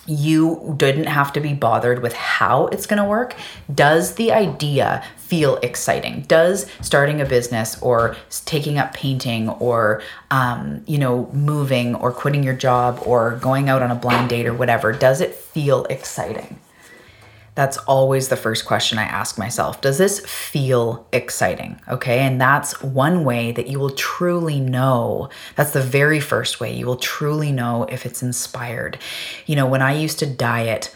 you 0.05 0.73
didn't 0.77 1.05
have 1.05 1.31
to 1.33 1.39
be 1.39 1.53
bothered 1.53 2.01
with 2.01 2.13
how 2.13 2.67
it's 2.67 2.85
going 2.85 3.01
to 3.01 3.07
work. 3.07 3.35
Does 3.73 4.15
the 4.15 4.31
idea 4.31 5.03
feel 5.29 5.57
exciting? 5.57 6.21
Does 6.21 6.65
starting 6.81 7.21
a 7.21 7.25
business 7.25 7.79
or 7.83 8.15
taking 8.45 8.79
up 8.79 8.95
painting 8.95 9.47
or, 9.47 10.01
um, 10.31 10.83
you 10.87 10.97
know, 10.97 11.29
moving 11.31 11.93
or 11.93 12.11
quitting 12.11 12.41
your 12.41 12.55
job 12.55 12.99
or 13.05 13.35
going 13.35 13.69
out 13.69 13.83
on 13.83 13.91
a 13.91 13.95
blind 13.95 14.29
date 14.29 14.47
or 14.47 14.55
whatever, 14.55 14.91
does 14.91 15.21
it 15.21 15.35
feel 15.35 15.85
exciting? 15.85 16.59
That's 17.53 17.77
always 17.77 18.29
the 18.29 18.37
first 18.37 18.65
question 18.65 18.97
I 18.97 19.03
ask 19.03 19.37
myself. 19.37 19.81
Does 19.81 19.99
this 19.99 20.19
feel 20.21 21.05
exciting? 21.11 21.79
Okay. 21.87 22.19
And 22.19 22.41
that's 22.41 22.81
one 22.81 23.23
way 23.23 23.51
that 23.51 23.67
you 23.67 23.77
will 23.77 23.91
truly 23.91 24.59
know. 24.59 25.29
That's 25.57 25.71
the 25.71 25.81
very 25.81 26.19
first 26.19 26.59
way 26.59 26.73
you 26.73 26.87
will 26.87 26.95
truly 26.95 27.51
know 27.51 27.83
if 27.83 28.03
it's 28.03 28.23
inspired. 28.23 28.97
You 29.45 29.57
know, 29.57 29.67
when 29.67 29.83
I 29.83 29.93
used 29.93 30.17
to 30.19 30.25
diet, 30.25 30.95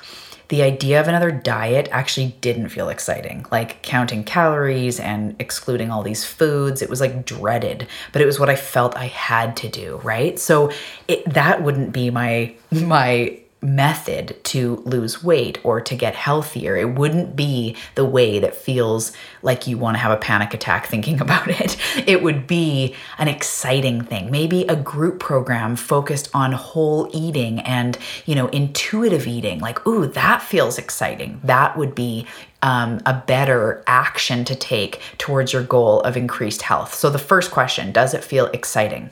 the 0.50 0.62
idea 0.62 1.00
of 1.00 1.08
another 1.08 1.32
diet 1.32 1.88
actually 1.92 2.36
didn't 2.42 2.70
feel 2.70 2.90
exciting. 2.90 3.46
Like 3.52 3.82
counting 3.82 4.24
calories 4.24 5.00
and 5.00 5.36
excluding 5.40 5.92
all 5.92 6.04
these 6.04 6.26
foods, 6.26 6.82
it 6.82 6.90
was 6.90 7.02
like 7.02 7.26
dreaded, 7.26 7.88
but 8.12 8.22
it 8.22 8.26
was 8.26 8.40
what 8.40 8.50
I 8.50 8.56
felt 8.56 8.96
I 8.96 9.08
had 9.08 9.56
to 9.58 9.70
do, 9.70 9.98
right? 10.04 10.40
So 10.40 10.72
it, 11.08 11.26
that 11.34 11.64
wouldn't 11.64 11.92
be 11.94 12.10
my 12.10 12.54
my 12.72 13.40
method 13.64 14.44
to 14.44 14.78
lose 14.86 15.24
weight 15.24 15.58
or 15.64 15.82
to 15.82 15.96
get 15.96 16.16
healthier. 16.16 16.76
It 16.76 16.96
wouldn't 16.96 17.36
be 17.36 17.76
the 17.96 18.06
way 18.06 18.40
that 18.40 18.56
feels 18.56 19.12
like 19.42 19.68
you 19.68 19.78
want 19.78 19.96
to 19.96 20.00
have 20.00 20.12
a 20.12 20.18
panic 20.18 20.54
attack 20.54 20.88
thinking 20.88 21.22
about 21.22 21.48
it. 21.48 21.78
It 22.08 22.22
would 22.22 22.46
be 22.48 22.96
an 23.18 23.28
exciting 23.28 24.04
thing. 24.04 24.30
Maybe 24.30 24.64
a 24.64 24.76
group 24.76 25.20
program 25.20 25.76
focused 25.76 26.30
on 26.34 26.52
whole 26.52 27.10
eating 27.14 27.60
and, 27.62 27.98
you 28.26 28.36
know, 28.36 28.48
intuitive 28.48 29.28
eating. 29.28 29.60
Like, 29.60 29.86
ooh, 29.88 30.08
that 30.08 30.42
feels 30.42 30.78
exciting. 30.78 31.40
That 31.44 31.78
would 31.78 31.96
be 31.96 32.28
um, 32.64 33.00
a 33.06 33.14
better 33.14 33.84
action 33.86 34.46
to 34.46 34.56
take 34.56 35.00
towards 35.18 35.54
your 35.54 35.64
goal 35.64 36.00
of 36.02 36.18
increased 36.18 36.64
health. 36.64 36.96
So, 36.96 37.10
the 37.10 37.20
first 37.20 37.52
question 37.52 37.92
does 37.92 38.14
it 38.14 38.24
feel 38.24 38.48
exciting? 38.48 39.12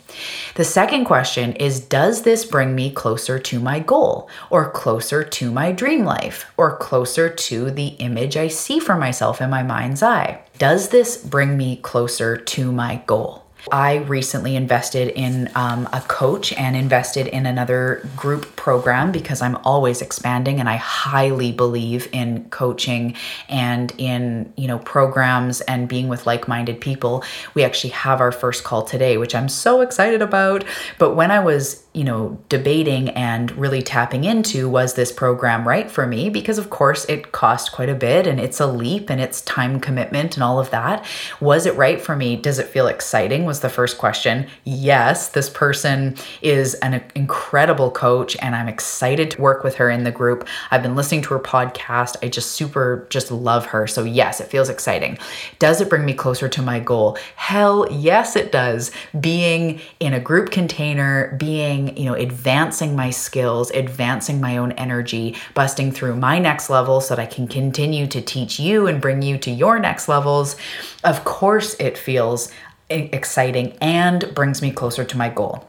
The 0.55 0.63
second 0.63 1.05
question 1.05 1.53
is 1.57 1.79
Does 1.81 2.23
this 2.23 2.45
bring 2.45 2.73
me 2.73 2.89
closer 2.91 3.37
to 3.37 3.59
my 3.59 3.79
goal, 3.79 4.29
or 4.49 4.71
closer 4.71 5.23
to 5.23 5.51
my 5.51 5.71
dream 5.71 6.05
life, 6.05 6.51
or 6.57 6.77
closer 6.77 7.29
to 7.29 7.69
the 7.69 7.89
image 7.99 8.37
I 8.37 8.47
see 8.47 8.79
for 8.79 8.95
myself 8.95 9.41
in 9.41 9.49
my 9.49 9.61
mind's 9.61 10.01
eye? 10.01 10.41
Does 10.57 10.89
this 10.89 11.17
bring 11.17 11.57
me 11.57 11.75
closer 11.75 12.37
to 12.37 12.71
my 12.71 13.03
goal? 13.05 13.43
I 13.71 13.97
recently 13.97 14.55
invested 14.55 15.09
in 15.09 15.49
um, 15.55 15.87
a 15.93 16.01
coach 16.01 16.51
and 16.53 16.75
invested 16.75 17.27
in 17.27 17.45
another 17.45 18.07
group 18.15 18.55
program 18.55 19.11
because 19.11 19.41
I'm 19.41 19.55
always 19.57 20.01
expanding 20.01 20.59
and 20.59 20.67
I 20.67 20.77
highly 20.77 21.51
believe 21.51 22.07
in 22.11 22.49
coaching 22.49 23.15
and 23.49 23.93
in, 23.97 24.51
you 24.57 24.67
know, 24.67 24.79
programs 24.79 25.61
and 25.61 25.87
being 25.87 26.07
with 26.07 26.25
like-minded 26.25 26.81
people. 26.81 27.23
We 27.53 27.63
actually 27.63 27.91
have 27.91 28.19
our 28.19 28.31
first 28.31 28.63
call 28.63 28.83
today, 28.83 29.17
which 29.17 29.35
I'm 29.35 29.49
so 29.49 29.81
excited 29.81 30.21
about. 30.21 30.63
But 30.97 31.15
when 31.15 31.29
I 31.29 31.39
was 31.39 31.83
you 31.93 32.05
know, 32.05 32.39
debating 32.47 33.09
and 33.09 33.51
really 33.51 33.81
tapping 33.81 34.23
into 34.23 34.69
was 34.69 34.93
this 34.93 35.11
program 35.11 35.67
right 35.67 35.91
for 35.91 36.07
me? 36.07 36.29
Because, 36.29 36.57
of 36.57 36.69
course, 36.69 37.03
it 37.05 37.33
cost 37.33 37.73
quite 37.73 37.89
a 37.89 37.95
bit 37.95 38.25
and 38.25 38.39
it's 38.39 38.61
a 38.61 38.67
leap 38.67 39.09
and 39.09 39.19
it's 39.19 39.41
time 39.41 39.77
commitment 39.79 40.35
and 40.35 40.43
all 40.43 40.57
of 40.57 40.69
that. 40.69 41.05
Was 41.41 41.65
it 41.65 41.75
right 41.75 41.99
for 41.99 42.15
me? 42.15 42.37
Does 42.37 42.59
it 42.59 42.67
feel 42.67 42.87
exciting? 42.87 43.43
Was 43.51 43.59
the 43.59 43.67
first 43.67 43.97
question. 43.97 44.47
Yes, 44.63 45.27
this 45.27 45.49
person 45.49 46.15
is 46.41 46.73
an 46.75 47.03
incredible 47.15 47.91
coach 47.91 48.37
and 48.41 48.55
I'm 48.55 48.69
excited 48.69 49.31
to 49.31 49.41
work 49.41 49.65
with 49.65 49.75
her 49.75 49.89
in 49.89 50.05
the 50.05 50.11
group. 50.11 50.47
I've 50.71 50.81
been 50.81 50.95
listening 50.95 51.21
to 51.23 51.33
her 51.33 51.39
podcast. 51.41 52.15
I 52.23 52.29
just 52.29 52.53
super, 52.53 53.05
just 53.09 53.29
love 53.29 53.65
her. 53.65 53.87
So, 53.87 54.05
yes, 54.05 54.39
it 54.39 54.47
feels 54.47 54.69
exciting. 54.69 55.17
Does 55.59 55.81
it 55.81 55.89
bring 55.89 56.05
me 56.05 56.13
closer 56.13 56.47
to 56.47 56.61
my 56.61 56.79
goal? 56.79 57.17
Hell 57.35 57.85
yes, 57.91 58.37
it 58.37 58.53
does. 58.53 58.89
Being 59.19 59.81
in 59.99 60.13
a 60.13 60.19
group 60.21 60.49
container, 60.49 61.35
being 61.37 61.97
you 61.97 62.05
know, 62.05 62.13
advancing 62.13 62.95
my 62.95 63.09
skills, 63.09 63.69
advancing 63.71 64.39
my 64.39 64.55
own 64.55 64.71
energy, 64.73 65.35
busting 65.55 65.91
through 65.91 66.15
my 66.15 66.39
next 66.39 66.69
level 66.69 67.01
so 67.01 67.17
that 67.17 67.21
I 67.21 67.25
can 67.25 67.49
continue 67.49 68.07
to 68.07 68.21
teach 68.21 68.61
you 68.61 68.87
and 68.87 69.01
bring 69.01 69.21
you 69.21 69.37
to 69.39 69.51
your 69.51 69.77
next 69.77 70.07
levels. 70.07 70.55
Of 71.03 71.25
course, 71.25 71.75
it 71.81 71.97
feels 71.97 72.49
exciting 72.91 73.77
and 73.81 74.33
brings 74.35 74.61
me 74.61 74.71
closer 74.71 75.03
to 75.03 75.17
my 75.17 75.29
goal. 75.29 75.67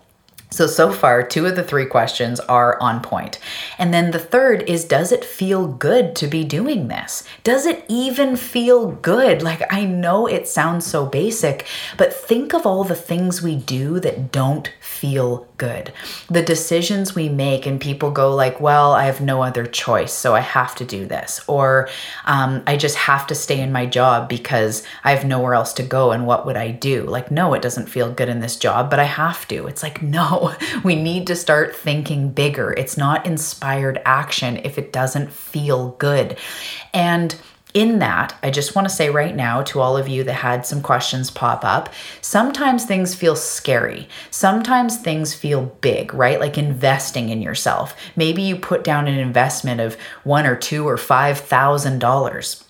So, 0.52 0.66
so 0.66 0.92
far, 0.92 1.22
two 1.22 1.46
of 1.46 1.56
the 1.56 1.62
three 1.62 1.86
questions 1.86 2.38
are 2.40 2.78
on 2.78 3.00
point. 3.00 3.38
And 3.78 3.92
then 3.92 4.10
the 4.10 4.18
third 4.18 4.62
is 4.68 4.84
Does 4.84 5.10
it 5.10 5.24
feel 5.24 5.66
good 5.66 6.14
to 6.16 6.26
be 6.26 6.44
doing 6.44 6.88
this? 6.88 7.24
Does 7.42 7.64
it 7.64 7.86
even 7.88 8.36
feel 8.36 8.88
good? 8.88 9.40
Like, 9.40 9.62
I 9.72 9.86
know 9.86 10.26
it 10.26 10.46
sounds 10.46 10.84
so 10.86 11.06
basic, 11.06 11.66
but 11.96 12.12
think 12.12 12.52
of 12.52 12.66
all 12.66 12.84
the 12.84 12.94
things 12.94 13.40
we 13.40 13.56
do 13.56 13.98
that 14.00 14.30
don't 14.30 14.70
feel 14.78 15.48
good. 15.62 15.92
The 16.28 16.42
decisions 16.42 17.14
we 17.14 17.28
make, 17.28 17.66
and 17.66 17.80
people 17.80 18.10
go, 18.10 18.34
like, 18.34 18.60
Well, 18.60 18.92
I 18.92 19.04
have 19.04 19.20
no 19.20 19.42
other 19.42 19.64
choice, 19.64 20.12
so 20.12 20.34
I 20.34 20.40
have 20.40 20.74
to 20.76 20.84
do 20.84 21.06
this. 21.06 21.40
Or 21.46 21.88
um, 22.24 22.62
I 22.66 22.76
just 22.76 22.96
have 22.96 23.26
to 23.28 23.34
stay 23.34 23.60
in 23.60 23.70
my 23.70 23.86
job 23.86 24.28
because 24.28 24.82
I 25.04 25.12
have 25.14 25.24
nowhere 25.24 25.54
else 25.54 25.72
to 25.74 25.82
go, 25.82 26.10
and 26.10 26.26
what 26.26 26.46
would 26.46 26.56
I 26.56 26.70
do? 26.70 27.02
Like, 27.02 27.30
no, 27.30 27.54
it 27.54 27.62
doesn't 27.62 27.88
feel 27.88 28.12
good 28.12 28.28
in 28.28 28.40
this 28.40 28.56
job, 28.56 28.90
but 28.90 28.98
I 28.98 29.04
have 29.04 29.46
to. 29.48 29.66
It's 29.66 29.82
like, 29.82 30.02
no 30.12 30.52
we 30.82 30.94
need 30.96 31.26
to 31.26 31.36
start 31.36 31.74
thinking 31.76 32.30
bigger. 32.30 32.72
It's 32.72 32.96
not 32.96 33.26
inspired 33.26 34.00
action 34.04 34.60
if 34.64 34.78
it 34.78 34.92
doesn't 34.92 35.32
feel 35.32 35.90
good. 35.98 36.38
And 36.92 37.34
in 37.74 38.00
that, 38.00 38.36
I 38.42 38.50
just 38.50 38.74
want 38.74 38.88
to 38.88 38.94
say 38.94 39.08
right 39.08 39.34
now 39.34 39.62
to 39.62 39.80
all 39.80 39.96
of 39.96 40.08
you 40.08 40.24
that 40.24 40.34
had 40.34 40.66
some 40.66 40.82
questions 40.82 41.30
pop 41.30 41.64
up, 41.64 41.92
sometimes 42.20 42.84
things 42.84 43.14
feel 43.14 43.36
scary. 43.36 44.08
Sometimes 44.30 44.98
things 44.98 45.34
feel 45.34 45.66
big, 45.80 46.12
right? 46.12 46.38
Like 46.38 46.58
investing 46.58 47.30
in 47.30 47.40
yourself. 47.40 47.96
Maybe 48.14 48.42
you 48.42 48.56
put 48.56 48.84
down 48.84 49.08
an 49.08 49.18
investment 49.18 49.80
of 49.80 49.96
one 50.24 50.46
or 50.46 50.56
two 50.56 50.86
or 50.86 50.98
five 50.98 51.38
thousand 51.38 51.98
dollars 51.98 52.64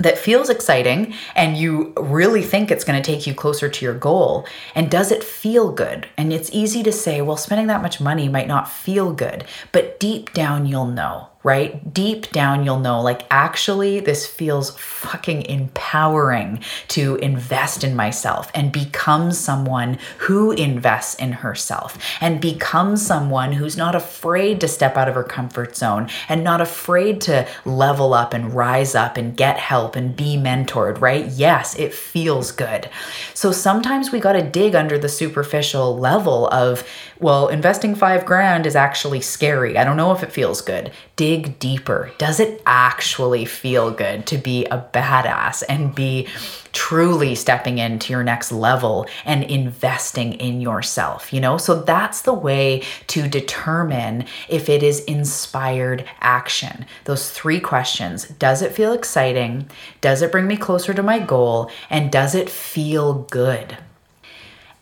that 0.00 0.18
feels 0.18 0.48
exciting 0.48 1.14
and 1.36 1.56
you 1.56 1.92
really 1.96 2.42
think 2.42 2.70
it's 2.70 2.84
going 2.84 3.00
to 3.00 3.06
take 3.06 3.26
you 3.26 3.34
closer 3.34 3.68
to 3.68 3.84
your 3.84 3.94
goal 3.94 4.46
and 4.74 4.90
does 4.90 5.12
it 5.12 5.22
feel 5.22 5.70
good 5.70 6.08
and 6.16 6.32
it's 6.32 6.50
easy 6.52 6.82
to 6.82 6.90
say 6.90 7.20
well 7.20 7.36
spending 7.36 7.66
that 7.66 7.82
much 7.82 8.00
money 8.00 8.26
might 8.26 8.48
not 8.48 8.70
feel 8.70 9.12
good 9.12 9.44
but 9.72 10.00
deep 10.00 10.32
down 10.32 10.64
you'll 10.64 10.86
know 10.86 11.28
right? 11.42 11.92
Deep 11.94 12.30
down, 12.30 12.64
you'll 12.64 12.78
know 12.78 13.00
like, 13.00 13.22
actually, 13.30 14.00
this 14.00 14.26
feels 14.26 14.78
fucking 14.78 15.42
empowering 15.46 16.62
to 16.88 17.16
invest 17.16 17.82
in 17.82 17.96
myself 17.96 18.50
and 18.54 18.72
become 18.72 19.32
someone 19.32 19.98
who 20.18 20.52
invests 20.52 21.14
in 21.14 21.32
herself 21.32 21.96
and 22.20 22.40
become 22.40 22.96
someone 22.96 23.52
who's 23.52 23.76
not 23.76 23.94
afraid 23.94 24.60
to 24.60 24.68
step 24.68 24.96
out 24.96 25.08
of 25.08 25.14
her 25.14 25.24
comfort 25.24 25.74
zone 25.74 26.08
and 26.28 26.44
not 26.44 26.60
afraid 26.60 27.20
to 27.20 27.46
level 27.64 28.12
up 28.12 28.34
and 28.34 28.54
rise 28.54 28.94
up 28.94 29.16
and 29.16 29.36
get 29.36 29.56
help 29.56 29.96
and 29.96 30.14
be 30.16 30.36
mentored, 30.36 31.00
right? 31.00 31.26
Yes, 31.26 31.74
it 31.78 31.94
feels 31.94 32.52
good. 32.52 32.90
So 33.32 33.50
sometimes 33.50 34.12
we 34.12 34.20
got 34.20 34.34
to 34.34 34.42
dig 34.42 34.74
under 34.74 34.98
the 34.98 35.08
superficial 35.08 35.96
level 35.96 36.48
of, 36.48 36.86
well, 37.20 37.48
investing 37.48 37.94
five 37.94 38.24
grand 38.24 38.66
is 38.66 38.74
actually 38.74 39.20
scary. 39.20 39.76
I 39.76 39.84
don't 39.84 39.98
know 39.98 40.12
if 40.12 40.22
it 40.22 40.32
feels 40.32 40.62
good. 40.62 40.90
Dig 41.16 41.58
deeper. 41.58 42.10
Does 42.16 42.40
it 42.40 42.62
actually 42.64 43.44
feel 43.44 43.90
good 43.90 44.26
to 44.26 44.38
be 44.38 44.64
a 44.66 44.88
badass 44.92 45.62
and 45.68 45.94
be 45.94 46.28
truly 46.72 47.34
stepping 47.34 47.78
into 47.78 48.12
your 48.12 48.24
next 48.24 48.52
level 48.52 49.06
and 49.26 49.44
investing 49.44 50.32
in 50.34 50.62
yourself? 50.62 51.30
You 51.32 51.40
know, 51.42 51.58
so 51.58 51.82
that's 51.82 52.22
the 52.22 52.32
way 52.32 52.82
to 53.08 53.28
determine 53.28 54.24
if 54.48 54.70
it 54.70 54.82
is 54.82 55.00
inspired 55.04 56.06
action. 56.20 56.86
Those 57.04 57.30
three 57.30 57.60
questions 57.60 58.24
Does 58.24 58.62
it 58.62 58.72
feel 58.72 58.94
exciting? 58.94 59.70
Does 60.00 60.22
it 60.22 60.32
bring 60.32 60.46
me 60.46 60.56
closer 60.56 60.94
to 60.94 61.02
my 61.02 61.18
goal? 61.18 61.70
And 61.90 62.10
does 62.10 62.34
it 62.34 62.48
feel 62.48 63.26
good? 63.30 63.76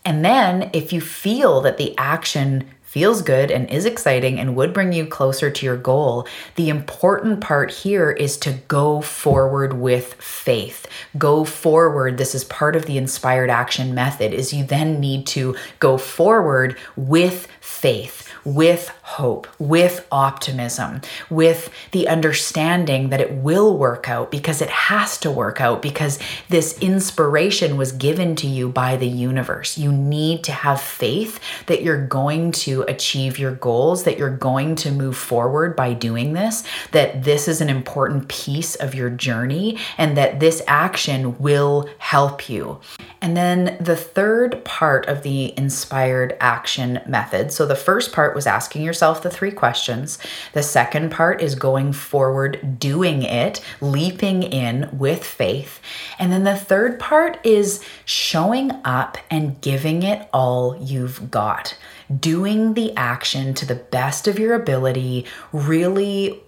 And 0.09 0.25
then 0.25 0.71
if 0.73 0.91
you 0.91 1.03
feel 1.03 1.61
that 1.61 1.77
the 1.77 1.95
action 1.99 2.65
feels 2.81 3.21
good 3.21 3.51
and 3.51 3.69
is 3.69 3.85
exciting 3.85 4.41
and 4.41 4.57
would 4.57 4.73
bring 4.73 4.95
you 4.95 5.05
closer 5.05 5.51
to 5.51 5.67
your 5.67 5.77
goal, 5.77 6.27
the 6.55 6.71
important 6.71 7.43
part 7.43 7.71
here 7.71 8.11
is 8.11 8.39
to 8.39 8.53
go 8.69 9.03
forward 9.03 9.75
with 9.75 10.15
faith. 10.15 10.87
Go 11.19 11.45
forward. 11.45 12.17
This 12.17 12.35
is 12.35 12.45
part 12.45 12.75
of 12.75 12.87
the 12.87 12.97
inspired 12.97 13.51
action 13.51 13.95
method 13.95 14.33
is 14.33 14.55
you 14.55 14.65
then 14.65 14.99
need 14.99 15.27
to 15.27 15.55
go 15.79 15.99
forward 15.99 16.79
with 16.97 17.47
faith 17.61 18.33
with 18.47 18.91
hope, 19.09 19.47
with 19.59 20.07
optimism, 20.13 21.01
with 21.31 21.71
the 21.93 22.07
understanding 22.07 23.09
that 23.09 23.23
it 23.23 23.33
will 23.33 23.79
work 23.79 24.07
out 24.07 24.31
because 24.31 24.61
it 24.61 24.69
has 24.69 25.17
to 25.17 25.31
work 25.31 25.63
out 25.63 25.81
because 25.81 26.19
this 26.51 26.79
inspiration 26.81 27.79
was 27.79 27.91
given 27.91 28.37
to 28.37 28.47
you 28.47 28.69
by 28.69 28.97
the 28.97 29.09
universe. 29.09 29.79
You 29.79 29.91
need 29.91 30.45
to 30.45 30.53
have 30.53 30.79
faith 30.79 31.41
that 31.69 31.83
you're 31.83 32.07
going 32.07 32.53
to 32.53 32.83
achieve 32.83 33.39
your 33.39 33.55
goals, 33.55 34.05
that 34.05 34.19
you're 34.19 34.37
going 34.37 34.77
to 34.77 34.93
move 34.93 35.17
forward 35.17 35.75
by 35.75 35.95
doing 35.95 36.35
this, 36.35 36.63
that 36.93 37.25
this 37.25 37.49
is 37.49 37.63
an 37.63 37.71
important 37.71 38.29
piece 38.29 38.75
of 38.75 38.95
your 38.95 39.09
journey, 39.09 39.79
and 39.97 40.19
that 40.19 40.39
this 40.39 40.61
action 40.67 41.39
will 41.39 41.89
help 41.97 42.51
you. 42.51 42.79
And 43.23 43.35
then 43.35 43.79
the 43.81 43.97
third 43.97 44.65
part 44.67 45.07
of 45.07 45.23
the 45.23 45.59
inspired 45.59 46.37
action 46.41 47.01
method. 47.07 47.53
So 47.53 47.65
the 47.65 47.75
first 47.75 48.13
part 48.13 48.35
was 48.35 48.47
asking 48.47 48.83
yourself 48.83 48.98
the 49.01 49.31
three 49.31 49.51
questions. 49.51 50.19
The 50.53 50.63
second 50.63 51.11
part 51.11 51.41
is 51.41 51.55
going 51.55 51.93
forward, 51.93 52.79
doing 52.79 53.23
it, 53.23 53.61
leaping 53.81 54.43
in 54.43 54.89
with 54.93 55.25
faith. 55.25 55.81
And 56.19 56.33
then 56.33 56.45
the 56.45 56.57
third 56.57 56.99
part 56.99 57.39
is 57.45 57.85
showing 58.05 58.73
up 58.85 59.19
and 59.31 59.61
giving 59.61 60.03
it 60.03 60.29
all 60.33 60.77
you've 60.81 61.31
got. 61.31 61.77
Doing 62.21 62.75
the 62.75 62.95
action 62.97 63.55
to 63.55 63.67
the 63.67 63.75
best 63.75 64.27
of 64.27 64.39
your 64.39 64.55
ability, 64.55 65.27
really 65.53 66.41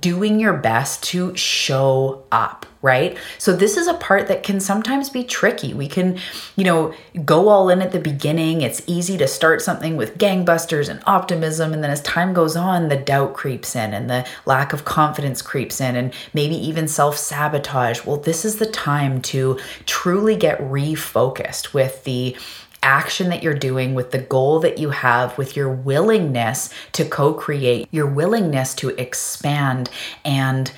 doing 0.00 0.38
your 0.38 0.52
best 0.52 1.02
to 1.02 1.36
show 1.36 2.22
up, 2.30 2.66
right? 2.82 3.18
So 3.38 3.54
this 3.54 3.76
is 3.76 3.88
a 3.88 3.94
part 3.94 4.28
that 4.28 4.44
can 4.44 4.60
sometimes 4.60 5.10
be 5.10 5.24
tricky. 5.24 5.74
We 5.74 5.88
can, 5.88 6.18
you 6.54 6.64
know, 6.64 6.94
go 7.24 7.48
all 7.48 7.68
in 7.68 7.82
at 7.82 7.90
the 7.90 7.98
beginning. 7.98 8.60
It's 8.60 8.82
easy 8.86 9.18
to 9.18 9.26
start 9.26 9.60
something 9.60 9.96
with 9.96 10.18
gangbusters 10.18 10.88
and 10.88 11.02
optimism 11.06 11.72
and 11.72 11.82
then 11.82 11.90
as 11.90 12.00
time 12.02 12.32
goes 12.32 12.56
on, 12.56 12.88
the 12.88 12.96
doubt 12.96 13.34
creeps 13.34 13.74
in 13.74 13.92
and 13.92 14.08
the 14.08 14.26
lack 14.46 14.72
of 14.72 14.84
confidence 14.84 15.42
creeps 15.42 15.80
in 15.80 15.96
and 15.96 16.14
maybe 16.32 16.54
even 16.54 16.86
self-sabotage. 16.86 18.04
Well, 18.04 18.18
this 18.18 18.44
is 18.44 18.56
the 18.56 18.66
time 18.66 19.20
to 19.22 19.58
truly 19.86 20.36
get 20.36 20.60
refocused 20.60 21.74
with 21.74 22.04
the 22.04 22.36
action 22.82 23.28
that 23.30 23.42
you're 23.42 23.54
doing, 23.54 23.94
with 23.94 24.10
the 24.10 24.18
goal 24.18 24.60
that 24.60 24.78
you 24.78 24.90
have, 24.90 25.36
with 25.38 25.56
your 25.56 25.70
willingness 25.70 26.70
to 26.92 27.04
co 27.04 27.32
create, 27.32 27.88
your 27.90 28.06
willingness 28.06 28.74
to 28.76 28.90
expand 29.00 29.90
and 30.24 30.72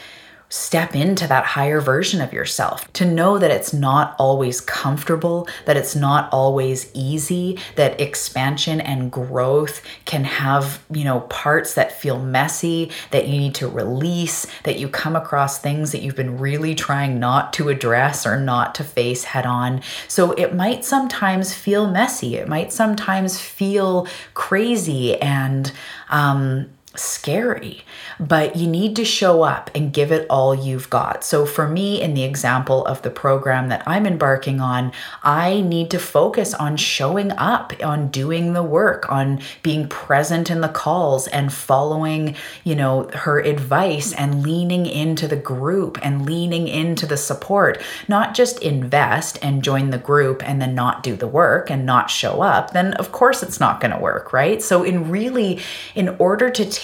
step 0.55 0.95
into 0.95 1.27
that 1.27 1.45
higher 1.45 1.81
version 1.81 2.21
of 2.21 2.33
yourself. 2.33 2.91
To 2.93 3.05
know 3.05 3.39
that 3.39 3.51
it's 3.51 3.73
not 3.73 4.15
always 4.21 4.61
comfortable, 4.61 5.49
that 5.67 5.77
it's 5.77 5.97
not 5.97 6.33
always 6.33 6.89
easy, 6.95 7.59
that 7.75 8.01
expansion 8.01 8.81
and 8.81 9.11
growth 9.11 9.83
can 10.05 10.23
have, 10.23 10.81
you 10.93 11.03
know, 11.03 11.23
parts 11.23 11.75
that 11.75 12.01
feel 12.01 12.21
messy, 12.21 12.93
that 13.11 13.27
you 13.27 13.37
need 13.37 13.57
to 13.57 13.67
release, 13.67 14.47
that 14.63 14.79
you 14.79 14.89
come 14.89 15.17
across 15.17 15.59
things 15.59 15.91
that 15.91 16.03
you've 16.03 16.15
been 16.15 16.39
really 16.39 16.77
trying 16.77 17.19
not 17.19 17.53
to 17.55 17.69
address 17.69 18.25
or 18.25 18.39
not 18.39 18.77
to 18.77 18.85
face 18.85 19.25
head 19.25 19.47
on. 19.47 19.83
So 20.07 20.31
it 20.35 20.55
might 20.55 20.85
sometimes 20.85 21.53
feel 21.53 21.91
messy. 21.91 22.37
It 22.37 22.47
might 22.47 22.73
sometimes 22.73 23.41
feel 23.41 24.07
crazy 24.35 25.21
and 25.21 25.73
um 26.11 26.71
scary, 26.97 27.83
but 28.21 28.57
you 28.57 28.67
need 28.67 28.95
to 28.97 29.05
show 29.05 29.43
up 29.43 29.71
and 29.75 29.93
give 29.93 30.13
it 30.13 30.27
all 30.31 30.55
you've 30.55 30.91
got. 30.91 31.25
So, 31.25 31.45
for 31.47 31.69
me, 31.69 32.01
in 32.01 32.15
the 32.15 32.23
example 32.23 32.85
of 32.87 33.03
the 33.03 33.11
program 33.11 33.69
that 33.69 33.83
I'm 33.87 34.07
embarking 34.07 34.61
on, 34.61 34.93
I 35.23 35.61
need 35.63 35.91
to 35.91 35.99
focus 35.99 36.55
on 36.55 36.77
showing 36.77 37.33
up, 37.33 37.73
on 37.83 38.09
doing 38.09 38.53
the 38.53 38.63
work, 38.63 39.11
on 39.11 39.41
being 39.63 39.89
present 39.89 40.51
in 40.51 40.61
the 40.61 40.69
calls 40.69 41.27
and 41.29 41.53
following, 41.53 42.37
you 42.63 42.75
know, 42.75 43.09
her 43.15 43.41
advice 43.41 44.13
and 44.13 44.43
leaning 44.43 44.87
into 44.87 45.27
the 45.27 45.37
group 45.37 45.99
and 46.03 46.25
leaning 46.27 46.69
into 46.69 47.07
the 47.07 47.17
support, 47.17 47.83
not 48.09 48.35
just 48.35 48.63
invest 48.63 49.39
and 49.43 49.65
join 49.65 49.91
the 49.91 49.99
group 49.99 50.47
and 50.49 50.61
then 50.61 50.75
not 50.75 51.03
do 51.03 51.17
the 51.17 51.27
work 51.27 51.71
and 51.71 51.85
not 51.85 52.11
show 52.11 52.41
up. 52.41 52.73
Then, 52.73 52.95
of 52.95 53.13
course, 53.13 53.43
it's 53.43 53.61
not 53.61 53.81
going 53.81 53.91
to 53.91 53.99
work, 53.99 54.33
right? 54.33 54.63
So, 54.63 54.85
in 54.85 55.11
really, 55.11 55.61
in 55.95 56.11
order 56.19 56.51
to 56.51 56.65
take 56.65 56.84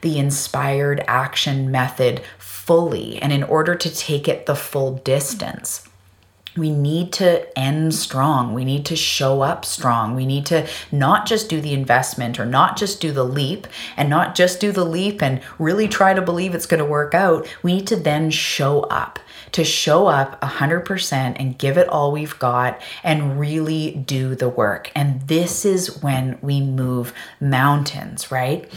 the 0.00 0.18
inspired 0.18 1.04
action 1.06 1.70
method 1.70 2.20
fully 2.38 3.18
and 3.18 3.32
in 3.32 3.42
order 3.42 3.74
to 3.74 3.94
take 3.94 4.28
it 4.28 4.46
the 4.46 4.54
full 4.54 4.94
distance 4.98 5.88
we 6.58 6.70
need 6.70 7.12
to 7.14 7.58
end 7.58 7.94
strong. 7.94 8.52
We 8.52 8.64
need 8.64 8.84
to 8.86 8.96
show 8.96 9.42
up 9.42 9.64
strong. 9.64 10.14
We 10.14 10.26
need 10.26 10.44
to 10.46 10.66
not 10.90 11.26
just 11.26 11.48
do 11.48 11.60
the 11.60 11.72
investment 11.72 12.38
or 12.38 12.44
not 12.44 12.76
just 12.76 13.00
do 13.00 13.12
the 13.12 13.24
leap 13.24 13.66
and 13.96 14.10
not 14.10 14.34
just 14.34 14.60
do 14.60 14.72
the 14.72 14.84
leap 14.84 15.22
and 15.22 15.40
really 15.58 15.88
try 15.88 16.14
to 16.14 16.22
believe 16.22 16.54
it's 16.54 16.66
going 16.66 16.82
to 16.82 16.84
work 16.84 17.14
out. 17.14 17.46
We 17.62 17.74
need 17.74 17.86
to 17.88 17.96
then 17.96 18.30
show 18.30 18.80
up 18.80 19.18
to 19.52 19.64
show 19.64 20.06
up 20.06 20.40
100% 20.40 21.12
and 21.38 21.58
give 21.58 21.78
it 21.78 21.88
all 21.88 22.12
we've 22.12 22.38
got 22.38 22.80
and 23.02 23.38
really 23.38 23.92
do 23.92 24.34
the 24.34 24.48
work. 24.48 24.90
And 24.94 25.20
this 25.22 25.64
is 25.64 26.02
when 26.02 26.38
we 26.42 26.60
move 26.60 27.12
mountains, 27.40 28.30
right? 28.30 28.70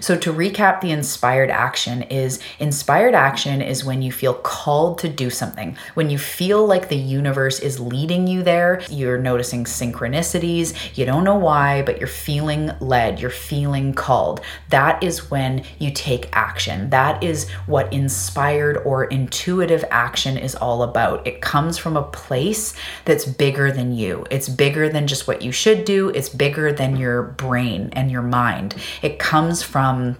So 0.00 0.16
to 0.18 0.32
recap 0.32 0.80
the 0.80 0.90
inspired 0.90 1.50
action 1.50 2.02
is 2.02 2.40
inspired 2.58 3.14
action 3.14 3.62
is 3.62 3.84
when 3.84 4.02
you 4.02 4.12
feel 4.12 4.34
called 4.34 4.98
to 4.98 5.08
do 5.08 5.30
something. 5.30 5.76
When 5.94 6.10
you 6.10 6.18
feel 6.18 6.66
like 6.66 6.88
the 6.88 6.96
universe 6.96 7.60
is 7.60 7.80
leading 7.80 8.26
you 8.26 8.42
there, 8.42 8.82
you're 8.90 9.18
noticing 9.18 9.64
synchronicities, 9.64 10.96
you 10.96 11.04
don't 11.04 11.24
know 11.24 11.38
why, 11.38 11.82
but 11.82 11.98
you're 11.98 12.06
feeling 12.06 12.70
led, 12.80 13.20
you're 13.20 13.30
feeling 13.30 13.94
called. 13.94 14.40
That 14.70 15.02
is 15.02 15.30
when 15.30 15.64
you 15.78 15.90
take 15.90 16.28
action. 16.32 16.90
That 16.90 17.22
is 17.22 17.48
what 17.66 17.92
inspired 17.92 18.78
or 18.78 19.04
intuitive 19.04 19.84
action 19.90 20.17
action 20.18 20.36
is 20.36 20.56
all 20.56 20.82
about. 20.82 21.24
It 21.24 21.40
comes 21.40 21.78
from 21.78 21.96
a 21.96 22.02
place 22.02 22.74
that's 23.04 23.24
bigger 23.24 23.70
than 23.70 23.94
you. 23.94 24.26
It's 24.32 24.48
bigger 24.48 24.88
than 24.88 25.06
just 25.06 25.28
what 25.28 25.42
you 25.42 25.52
should 25.52 25.84
do, 25.84 26.08
it's 26.08 26.28
bigger 26.28 26.72
than 26.72 26.96
your 26.96 27.22
brain 27.22 27.90
and 27.92 28.10
your 28.10 28.22
mind. 28.22 28.74
It 29.00 29.20
comes 29.20 29.62
from 29.62 30.16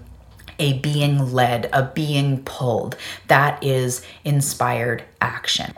a 0.60 0.78
being 0.78 1.32
led, 1.32 1.68
a 1.72 1.90
being 1.92 2.44
pulled. 2.44 2.96
That 3.26 3.60
is 3.64 4.02
inspired 4.24 5.02
action. 5.20 5.74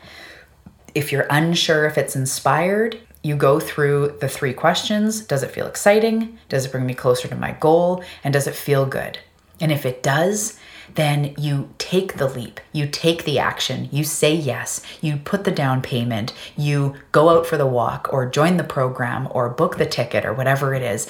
If 0.94 1.12
you're 1.12 1.26
unsure 1.30 1.86
if 1.86 1.96
it's 1.96 2.14
inspired, 2.14 3.00
you 3.22 3.36
go 3.36 3.58
through 3.58 4.18
the 4.20 4.28
three 4.28 4.52
questions 4.52 5.22
Does 5.22 5.42
it 5.42 5.50
feel 5.50 5.66
exciting? 5.66 6.38
Does 6.50 6.66
it 6.66 6.72
bring 6.72 6.84
me 6.84 6.92
closer 6.92 7.26
to 7.26 7.36
my 7.36 7.52
goal? 7.52 8.04
And 8.22 8.34
does 8.34 8.46
it 8.46 8.54
feel 8.54 8.84
good? 8.84 9.18
And 9.62 9.72
if 9.72 9.86
it 9.86 10.02
does, 10.02 10.59
then 10.94 11.34
you 11.36 11.70
take 11.78 12.16
the 12.16 12.28
leap, 12.28 12.60
you 12.72 12.86
take 12.86 13.24
the 13.24 13.38
action, 13.38 13.88
you 13.90 14.04
say 14.04 14.34
yes, 14.34 14.82
you 15.00 15.16
put 15.16 15.44
the 15.44 15.50
down 15.50 15.82
payment, 15.82 16.32
you 16.56 16.96
go 17.12 17.28
out 17.28 17.46
for 17.46 17.56
the 17.56 17.66
walk 17.66 18.08
or 18.12 18.28
join 18.28 18.56
the 18.56 18.64
program 18.64 19.28
or 19.30 19.48
book 19.48 19.76
the 19.76 19.86
ticket 19.86 20.24
or 20.24 20.32
whatever 20.32 20.74
it 20.74 20.82
is 20.82 21.06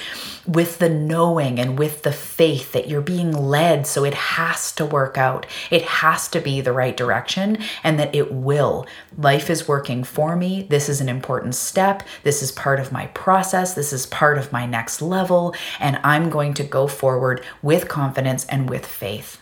with 0.47 0.79
the 0.79 0.89
knowing 0.89 1.59
and 1.59 1.79
with 1.79 2.03
the 2.03 2.13
faith 2.13 2.73
that 2.73 2.89
you're 2.89 3.01
being 3.01 3.33
led. 3.33 3.87
So 3.87 4.05
it 4.05 4.15
has 4.15 4.73
to 4.73 4.85
work 4.85 5.19
out, 5.19 5.47
it 5.71 5.83
has 5.83 6.29
to 6.29 6.41
be 6.41 6.61
the 6.61 6.73
right 6.73 6.97
direction, 6.97 7.59
and 7.85 7.99
that 7.99 8.15
it 8.15 8.33
will. 8.33 8.87
Life 9.17 9.51
is 9.51 9.69
working 9.69 10.05
for 10.05 10.37
me. 10.37 10.63
This 10.63 10.89
is 10.89 11.01
an 11.01 11.09
important 11.09 11.55
step. 11.55 12.03
This 12.23 12.43
is 12.43 12.53
part 12.53 12.81
of 12.81 12.93
my 12.93 13.07
process. 13.09 13.75
This 13.75 13.93
is 13.93 14.07
part 14.07 14.39
of 14.39 14.53
my 14.53 14.67
next 14.67 15.03
level. 15.03 15.55
And 15.79 16.01
I'm 16.03 16.31
going 16.31 16.55
to 16.55 16.65
go 16.65 16.87
forward 16.87 17.45
with 17.63 17.89
confidence 17.89 18.45
and 18.47 18.69
with 18.69 18.87
faith. 18.87 19.41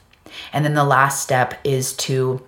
And 0.52 0.64
then 0.64 0.74
the 0.74 0.84
last 0.84 1.22
step 1.22 1.58
is 1.64 1.92
to 1.94 2.44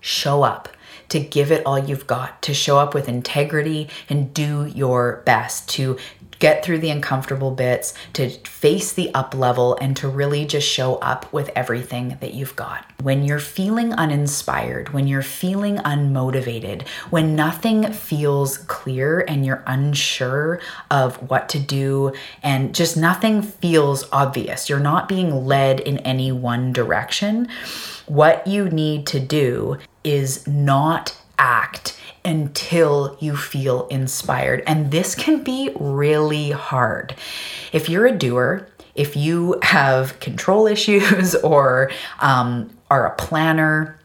show 0.00 0.42
up, 0.42 0.68
to 1.08 1.20
give 1.20 1.50
it 1.50 1.64
all 1.64 1.78
you've 1.78 2.06
got, 2.06 2.42
to 2.42 2.54
show 2.54 2.78
up 2.78 2.94
with 2.94 3.08
integrity 3.08 3.88
and 4.08 4.32
do 4.32 4.66
your 4.66 5.22
best, 5.24 5.68
to 5.70 5.96
get 6.38 6.64
through 6.64 6.78
the 6.78 6.90
uncomfortable 6.90 7.50
bits, 7.50 7.94
to 8.12 8.30
face 8.30 8.92
the 8.92 9.12
up 9.14 9.34
level, 9.34 9.76
and 9.80 9.96
to 9.96 10.08
really 10.08 10.44
just 10.44 10.68
show 10.68 10.96
up 10.96 11.32
with 11.32 11.50
everything 11.54 12.16
that 12.20 12.34
you've 12.34 12.56
got. 12.56 12.84
When 13.02 13.24
you're 13.24 13.38
feeling 13.38 13.92
uninspired, 13.92 14.92
when 14.92 15.06
you're 15.06 15.22
feeling 15.22 15.76
unmotivated, 15.78 16.86
when 17.10 17.34
nothing 17.36 17.92
feels 17.92 18.58
clear 18.58 19.20
and 19.20 19.44
you're 19.44 19.64
unsure 19.66 20.60
of 20.90 21.16
what 21.30 21.48
to 21.50 21.58
do, 21.58 22.12
and 22.42 22.74
just 22.74 22.96
nothing 22.96 23.42
feels 23.42 24.08
obvious, 24.12 24.68
you're 24.68 24.80
not 24.80 25.08
being 25.08 25.46
led 25.46 25.80
in 25.80 25.98
any 25.98 26.32
one 26.32 26.72
direction, 26.72 27.48
what 28.06 28.46
you 28.46 28.68
need 28.68 29.06
to 29.06 29.20
do 29.20 29.78
is 30.04 30.46
not 30.46 31.14
act 31.38 31.98
until 32.28 33.16
you 33.20 33.34
feel 33.34 33.86
inspired. 33.88 34.62
And 34.66 34.90
this 34.90 35.14
can 35.14 35.42
be 35.42 35.70
really 35.80 36.50
hard. 36.50 37.14
If 37.72 37.88
you're 37.88 38.06
a 38.06 38.16
doer, 38.16 38.68
if 38.94 39.16
you 39.16 39.58
have 39.62 40.20
control 40.20 40.66
issues 40.66 41.34
or 41.42 41.90
um, 42.20 42.70
are 42.90 43.06
a 43.06 43.16
planner, 43.16 43.98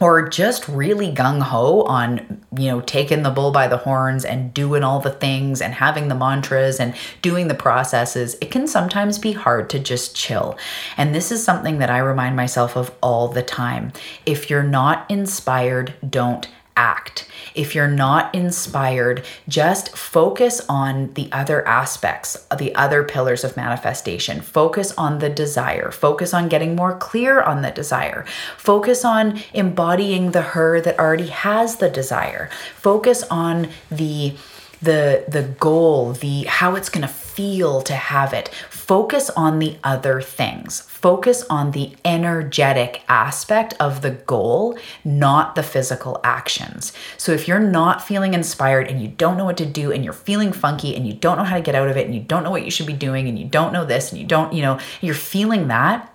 or 0.00 0.28
just 0.28 0.68
really 0.68 1.12
gung 1.12 1.42
ho 1.42 1.82
on, 1.82 2.40
you 2.56 2.68
know, 2.68 2.80
taking 2.82 3.22
the 3.22 3.30
bull 3.30 3.50
by 3.50 3.66
the 3.66 3.78
horns 3.78 4.24
and 4.24 4.54
doing 4.54 4.84
all 4.84 5.00
the 5.00 5.10
things 5.10 5.60
and 5.60 5.74
having 5.74 6.06
the 6.06 6.14
mantras 6.14 6.78
and 6.78 6.94
doing 7.20 7.48
the 7.48 7.54
processes, 7.54 8.36
it 8.40 8.50
can 8.50 8.68
sometimes 8.68 9.18
be 9.18 9.32
hard 9.32 9.68
to 9.70 9.78
just 9.78 10.14
chill. 10.14 10.56
And 10.96 11.12
this 11.12 11.32
is 11.32 11.42
something 11.42 11.78
that 11.78 11.90
I 11.90 11.98
remind 11.98 12.36
myself 12.36 12.76
of 12.76 12.94
all 13.02 13.26
the 13.26 13.42
time. 13.42 13.92
If 14.24 14.48
you're 14.48 14.62
not 14.62 15.04
inspired, 15.10 15.94
don't 16.08 16.46
act. 16.78 17.26
If 17.56 17.74
you're 17.74 17.88
not 17.88 18.32
inspired, 18.34 19.24
just 19.48 19.96
focus 19.96 20.64
on 20.68 21.12
the 21.14 21.28
other 21.32 21.66
aspects, 21.66 22.46
the 22.56 22.72
other 22.76 23.02
pillars 23.02 23.42
of 23.42 23.56
manifestation. 23.56 24.40
Focus 24.40 24.92
on 24.96 25.18
the 25.18 25.28
desire. 25.28 25.90
Focus 25.90 26.32
on 26.32 26.48
getting 26.48 26.76
more 26.76 26.96
clear 26.96 27.42
on 27.42 27.62
the 27.62 27.72
desire. 27.72 28.24
Focus 28.56 29.04
on 29.04 29.42
embodying 29.52 30.30
the 30.30 30.42
her 30.42 30.80
that 30.80 31.00
already 31.00 31.26
has 31.26 31.76
the 31.76 31.90
desire. 31.90 32.48
Focus 32.76 33.24
on 33.24 33.68
the 33.90 34.34
the 34.80 35.24
the 35.28 35.42
goal, 35.42 36.12
the 36.12 36.44
how 36.44 36.74
it's 36.74 36.88
going 36.88 37.06
to 37.06 37.12
feel 37.12 37.82
to 37.82 37.94
have 37.94 38.32
it. 38.32 38.48
Focus 38.70 39.30
on 39.30 39.58
the 39.58 39.76
other 39.84 40.20
things. 40.20 40.80
Focus 40.80 41.44
on 41.48 41.70
the 41.72 41.94
energetic 42.04 43.02
aspect 43.08 43.74
of 43.78 44.02
the 44.02 44.10
goal, 44.10 44.78
not 45.04 45.54
the 45.54 45.62
physical 45.62 46.20
actions. 46.24 46.92
So 47.16 47.32
if 47.32 47.46
you're 47.46 47.60
not 47.60 48.02
feeling 48.02 48.34
inspired 48.34 48.88
and 48.88 49.00
you 49.00 49.08
don't 49.08 49.36
know 49.36 49.44
what 49.44 49.56
to 49.58 49.66
do 49.66 49.92
and 49.92 50.02
you're 50.04 50.12
feeling 50.12 50.52
funky 50.52 50.96
and 50.96 51.06
you 51.06 51.12
don't 51.12 51.38
know 51.38 51.44
how 51.44 51.56
to 51.56 51.62
get 51.62 51.74
out 51.74 51.88
of 51.88 51.96
it 51.96 52.06
and 52.06 52.14
you 52.14 52.22
don't 52.22 52.42
know 52.42 52.50
what 52.50 52.64
you 52.64 52.70
should 52.70 52.86
be 52.86 52.92
doing 52.92 53.28
and 53.28 53.38
you 53.38 53.46
don't 53.46 53.72
know 53.72 53.84
this 53.84 54.10
and 54.10 54.20
you 54.20 54.26
don't, 54.26 54.52
you 54.52 54.62
know, 54.62 54.80
you're 55.00 55.14
feeling 55.14 55.68
that, 55.68 56.12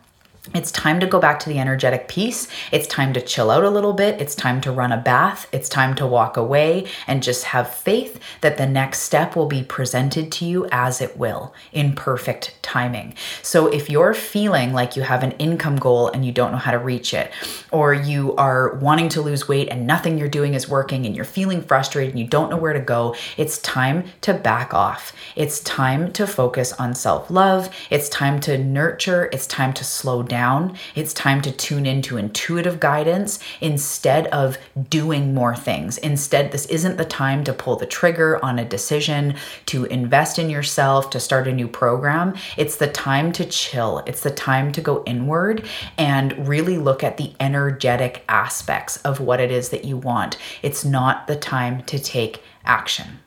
it's 0.54 0.72
time 0.72 1.00
to 1.00 1.08
go 1.08 1.22
back 1.22 1.40
to 1.40 1.50
the 1.50 1.58
energetic 1.58 2.10
piece. 2.10 2.50
It's 2.70 2.86
time 2.86 3.14
to 3.14 3.22
chill 3.22 3.50
out 3.50 3.64
a 3.64 3.70
little 3.70 3.94
bit. 3.94 4.20
It's 4.20 4.36
time 4.36 4.60
to 4.62 4.74
run 4.74 4.92
a 4.92 4.98
bath. 4.98 5.48
It's 5.54 5.70
time 5.70 5.96
to 5.96 6.06
walk 6.06 6.36
away 6.36 6.86
and 7.08 7.24
just 7.24 7.46
have 7.46 7.74
faith 7.74 8.20
that 8.42 8.58
the 8.58 8.68
next 8.68 9.00
step 9.00 9.38
will 9.38 9.46
be 9.46 9.64
presented 9.64 10.34
to 10.34 10.46
you 10.46 10.68
as 10.70 11.00
it 11.00 11.16
will 11.16 11.54
in 11.72 11.96
perfect 11.96 12.58
timing. 12.62 13.16
So, 13.42 13.68
if 13.68 13.90
you're 13.90 14.14
feeling 14.14 14.74
like 14.74 14.98
you 14.98 15.04
have 15.04 15.24
an 15.24 15.32
income 15.34 15.78
goal 15.78 16.10
and 16.10 16.26
you 16.26 16.34
don't 16.34 16.52
know 16.52 16.58
how 16.58 16.72
to 16.72 16.78
reach 16.78 17.14
it, 17.14 17.32
or 17.72 17.94
you 17.94 18.36
are 18.36 18.76
wanting 18.76 19.08
to 19.10 19.22
lose 19.22 19.48
weight 19.48 19.70
and 19.70 19.88
nothing 19.88 20.18
you're 20.18 20.28
doing 20.28 20.56
is 20.56 20.68
working 20.68 21.06
and 21.06 21.16
you're 21.16 21.24
feeling 21.24 21.62
frustrated 21.62 22.12
and 22.12 22.20
you 22.20 22.28
don't 22.28 22.50
know 22.50 22.58
where 22.58 22.74
to 22.74 22.82
go, 22.82 23.16
it's 23.38 23.60
time 23.60 24.04
to 24.20 24.34
back 24.34 24.74
off. 24.74 25.14
It's 25.38 25.62
time 25.62 26.12
to 26.14 26.28
focus 26.28 26.74
on 26.74 26.96
self 26.96 27.32
love. 27.32 27.74
It's 27.90 28.10
time 28.10 28.42
to 28.42 28.58
nurture. 28.58 29.30
It's 29.32 29.48
time 29.48 29.72
to 29.74 29.86
slow 29.86 30.22
down 30.22 30.33
down. 30.34 30.76
It's 30.96 31.14
time 31.14 31.44
to 31.44 31.52
tune 31.52 31.86
into 31.86 32.18
intuitive 32.18 32.80
guidance 32.80 33.38
instead 33.62 34.26
of 34.28 34.58
doing 34.90 35.36
more 35.36 35.56
things. 35.56 36.00
Instead, 36.00 36.52
this 36.52 36.66
isn't 36.66 36.98
the 36.98 37.06
time 37.06 37.44
to 37.44 37.54
pull 37.54 37.76
the 37.76 37.86
trigger 37.86 38.44
on 38.44 38.58
a 38.58 38.66
decision, 38.66 39.36
to 39.68 39.86
invest 39.86 40.40
in 40.40 40.50
yourself, 40.50 41.12
to 41.12 41.20
start 41.20 41.48
a 41.48 41.54
new 41.54 41.68
program. 41.68 42.34
It's 42.58 42.78
the 42.78 42.88
time 42.88 43.32
to 43.34 43.46
chill. 43.46 44.02
It's 44.08 44.22
the 44.22 44.32
time 44.32 44.72
to 44.72 44.82
go 44.82 45.04
inward 45.06 45.68
and 46.00 46.48
really 46.48 46.80
look 46.80 47.04
at 47.04 47.18
the 47.18 47.34
energetic 47.40 48.24
aspects 48.28 48.98
of 49.04 49.20
what 49.20 49.40
it 49.40 49.52
is 49.52 49.70
that 49.70 49.86
you 49.86 49.98
want. 49.98 50.38
It's 50.64 50.84
not 50.84 51.28
the 51.28 51.36
time 51.36 51.84
to 51.84 52.00
take 52.00 52.42
action. 52.66 53.20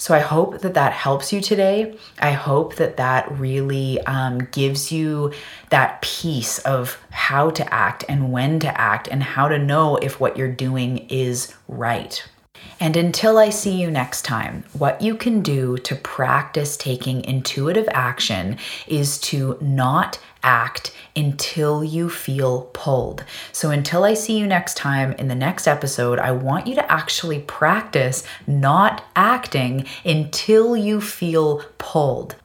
So 0.00 0.14
I 0.14 0.20
hope 0.20 0.62
that 0.62 0.72
that 0.72 0.94
helps 0.94 1.30
you 1.30 1.42
today. 1.42 1.94
I 2.18 2.30
hope 2.32 2.76
that 2.76 2.96
that 2.96 3.30
really 3.38 4.00
um, 4.06 4.48
gives 4.50 4.90
you 4.90 5.34
that 5.68 6.00
piece 6.00 6.58
of 6.60 6.96
how 7.10 7.50
to 7.50 7.74
act 7.74 8.06
and 8.08 8.32
when 8.32 8.60
to 8.60 8.80
act 8.80 9.08
and 9.08 9.22
how 9.22 9.48
to 9.48 9.58
know 9.58 9.96
if 9.96 10.18
what 10.18 10.38
you're 10.38 10.48
doing 10.50 11.06
is 11.10 11.54
right. 11.68 12.26
And 12.80 12.96
until 12.96 13.36
I 13.36 13.50
see 13.50 13.78
you 13.78 13.90
next 13.90 14.22
time, 14.22 14.64
what 14.72 15.02
you 15.02 15.14
can 15.14 15.42
do 15.42 15.76
to 15.76 15.94
practice 15.94 16.78
taking 16.78 17.22
intuitive 17.22 17.88
action 17.92 18.56
is 18.86 19.18
to 19.18 19.58
not 19.60 20.18
act 20.42 20.92
until 21.14 21.82
you 21.82 22.08
feel 22.08 22.62
pulled. 22.72 23.24
So, 23.52 23.70
until 23.70 24.04
I 24.04 24.14
see 24.14 24.38
you 24.38 24.46
next 24.46 24.76
time 24.76 25.12
in 25.12 25.28
the 25.28 25.34
next 25.34 25.66
episode, 25.66 26.18
I 26.18 26.32
want 26.32 26.66
you 26.66 26.74
to 26.76 26.92
actually 26.92 27.40
practice 27.40 28.24
not 28.46 29.04
acting 29.14 29.86
until 30.04 30.76
you 30.76 31.00
feel 31.00 31.62
pulled. 31.78 32.36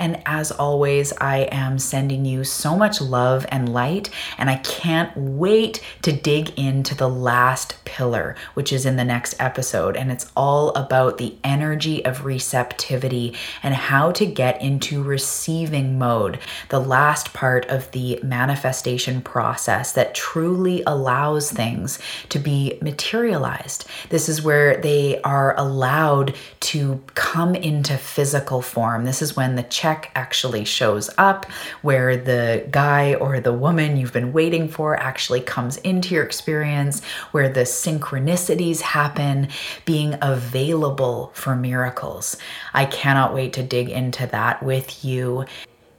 And 0.00 0.22
as 0.24 0.50
always, 0.50 1.12
I 1.20 1.40
am 1.52 1.78
sending 1.78 2.24
you 2.24 2.42
so 2.42 2.74
much 2.74 3.00
love 3.00 3.46
and 3.50 3.72
light, 3.72 4.08
and 4.38 4.50
I 4.50 4.56
can't 4.56 5.14
wait 5.14 5.84
to 6.02 6.10
dig 6.10 6.58
into 6.58 6.94
the 6.96 7.08
last 7.08 7.76
pillar, 7.84 8.34
which 8.54 8.72
is 8.72 8.86
in 8.86 8.96
the 8.96 9.04
next 9.04 9.34
episode. 9.38 9.96
And 9.96 10.10
it's 10.10 10.32
all 10.34 10.70
about 10.70 11.18
the 11.18 11.36
energy 11.44 12.02
of 12.04 12.24
receptivity 12.24 13.34
and 13.62 13.74
how 13.74 14.10
to 14.12 14.24
get 14.24 14.62
into 14.62 15.02
receiving 15.02 15.98
mode, 15.98 16.38
the 16.70 16.80
last 16.80 17.34
part 17.34 17.66
of 17.66 17.90
the 17.90 18.18
manifestation 18.22 19.20
process 19.20 19.92
that 19.92 20.14
truly 20.14 20.82
allows 20.86 21.52
things 21.52 21.98
to 22.30 22.38
be 22.38 22.78
materialized. 22.80 23.86
This 24.08 24.30
is 24.30 24.40
where 24.40 24.80
they 24.80 25.20
are 25.22 25.54
allowed 25.58 26.34
to 26.60 27.02
come 27.14 27.54
into 27.54 27.98
physical 27.98 28.62
form. 28.62 29.04
This 29.04 29.20
is 29.20 29.36
when 29.36 29.56
the 29.56 29.62
check 29.64 29.89
check 29.90 30.10
actually 30.14 30.64
shows 30.64 31.10
up, 31.18 31.46
where 31.82 32.16
the 32.16 32.66
guy 32.70 33.14
or 33.14 33.40
the 33.40 33.52
woman 33.52 33.96
you've 33.96 34.12
been 34.12 34.32
waiting 34.32 34.68
for 34.68 34.96
actually 34.96 35.40
comes 35.40 35.76
into 35.78 36.14
your 36.14 36.24
experience, 36.24 37.04
where 37.32 37.48
the 37.48 37.62
synchronicities 37.62 38.80
happen, 38.80 39.48
being 39.84 40.16
available 40.22 41.32
for 41.34 41.56
miracles. 41.56 42.36
I 42.72 42.84
cannot 42.86 43.34
wait 43.34 43.52
to 43.54 43.62
dig 43.62 43.88
into 43.90 44.26
that 44.28 44.62
with 44.62 45.04
you. 45.04 45.44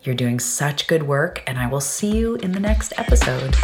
You're 0.04 0.16
doing 0.16 0.40
such 0.40 0.88
good 0.88 1.04
work, 1.04 1.44
and 1.46 1.60
I 1.60 1.68
will 1.68 1.82
see 1.82 2.16
you 2.18 2.36
in 2.38 2.54
the 2.54 2.60
next 2.60 2.94
episode. 2.98 3.56